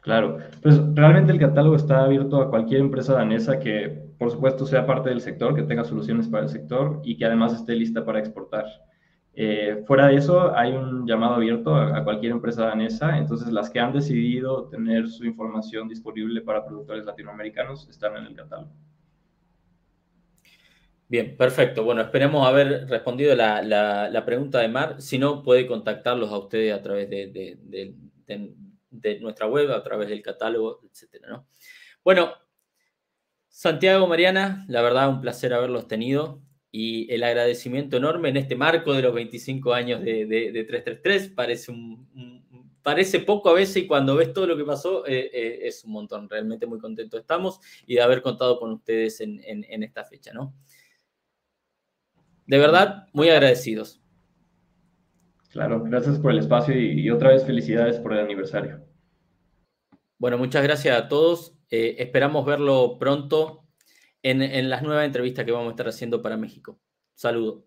Claro, 0.00 0.38
pues 0.62 0.80
realmente 0.94 1.32
el 1.32 1.38
catálogo 1.38 1.76
está 1.76 2.04
abierto 2.04 2.40
a 2.40 2.48
cualquier 2.48 2.80
empresa 2.80 3.14
danesa 3.14 3.58
que, 3.58 3.88
por 4.18 4.30
supuesto, 4.30 4.64
sea 4.64 4.86
parte 4.86 5.08
del 5.08 5.20
sector, 5.20 5.54
que 5.54 5.62
tenga 5.62 5.84
soluciones 5.84 6.28
para 6.28 6.44
el 6.44 6.48
sector 6.48 7.00
y 7.04 7.16
que 7.16 7.24
además 7.24 7.52
esté 7.54 7.74
lista 7.74 8.04
para 8.04 8.20
exportar. 8.20 8.66
Eh, 9.38 9.84
fuera 9.86 10.06
de 10.06 10.14
eso, 10.14 10.56
hay 10.56 10.72
un 10.72 11.06
llamado 11.06 11.34
abierto 11.34 11.74
a, 11.74 12.02
cualquier 12.02 12.32
empresa 12.32 12.64
danesa, 12.64 13.18
entonces 13.18 13.52
las 13.52 13.68
que 13.68 13.78
han 13.78 13.92
decidido 13.92 14.66
tener 14.70 15.08
su 15.08 15.26
información 15.26 15.88
disponible 15.88 16.40
para 16.40 16.64
productores 16.64 17.04
latinoamericanos 17.04 17.86
están 17.86 18.16
en 18.16 18.24
el 18.24 18.34
catálogo. 18.34 18.72
Bien, 21.06 21.36
perfecto. 21.36 21.84
Bueno, 21.84 22.00
esperemos 22.00 22.48
haber 22.48 22.88
respondido 22.88 23.36
la, 23.36 24.22
pregunta 24.24 24.60
de 24.60 24.68
Mar. 24.68 25.02
Si 25.02 25.18
no, 25.18 25.42
puede 25.42 25.66
contactarlos 25.66 26.32
a 26.32 26.38
ustedes 26.38 26.72
a 26.72 26.80
través 26.80 27.10
de, 27.10 27.94
nuestra 29.20 29.46
web, 29.46 29.70
a 29.70 29.82
través 29.82 30.08
del 30.08 30.22
catálogo, 30.22 30.80
etc. 30.82 31.22
¿no? 31.28 31.46
Bueno, 32.02 32.32
Santiago, 33.48 34.06
Mariana, 34.06 34.64
la 34.68 34.80
verdad 34.80 35.10
un 35.10 35.20
placer 35.20 35.52
haberlos 35.52 35.86
tenido 35.88 36.45
y 36.78 37.10
el 37.10 37.22
agradecimiento 37.22 37.96
enorme 37.96 38.28
en 38.28 38.36
este 38.36 38.54
marco 38.54 38.92
de 38.92 39.00
los 39.00 39.14
25 39.14 39.72
años 39.72 40.02
de, 40.02 40.26
333. 40.68 41.28
Parece, 41.28 41.72
un, 41.72 42.44
parece 42.82 43.20
poco 43.20 43.48
a 43.48 43.54
veces 43.54 43.78
y 43.78 43.86
cuando 43.86 44.14
ves 44.14 44.34
todo 44.34 44.46
lo 44.46 44.58
que 44.58 44.64
pasó 44.64 45.06
eh, 45.06 45.30
eh, 45.32 45.58
es 45.62 45.84
un 45.84 45.92
montón. 45.92 46.28
Realmente 46.28 46.66
muy 46.66 46.78
contentos 46.78 47.18
estamos 47.18 47.60
y 47.86 47.94
de 47.94 48.02
haber 48.02 48.20
contado 48.20 48.60
con 48.60 48.72
ustedes 48.72 49.22
en, 49.22 49.40
en 49.42 49.82
esta 49.82 50.04
fecha, 50.04 50.34
¿no? 50.34 50.54
De 52.46 52.58
verdad, 52.58 53.06
muy 53.14 53.30
agradecidos. 53.30 54.02
Claro, 55.48 55.82
gracias 55.82 56.18
por 56.18 56.32
el 56.32 56.40
espacio 56.40 56.78
y, 56.78 57.08
otra 57.08 57.30
vez 57.30 57.46
felicidades 57.46 57.98
por 57.98 58.12
el 58.12 58.20
aniversario. 58.20 58.82
Bueno, 60.18 60.36
muchas 60.36 60.62
gracias 60.62 60.98
a 60.98 61.08
todos. 61.08 61.54
Eh, 61.70 61.96
esperamos 61.98 62.44
verlo 62.44 62.98
pronto 62.98 63.65
en, 64.30 64.68
las 64.70 64.82
nuevas 64.82 65.06
entrevistas 65.06 65.44
que 65.44 65.52
vamos 65.52 65.68
a 65.68 65.70
estar 65.70 65.88
haciendo 65.88 66.20
para 66.22 66.36
México. 66.36 66.78
Saludos. 67.14 67.64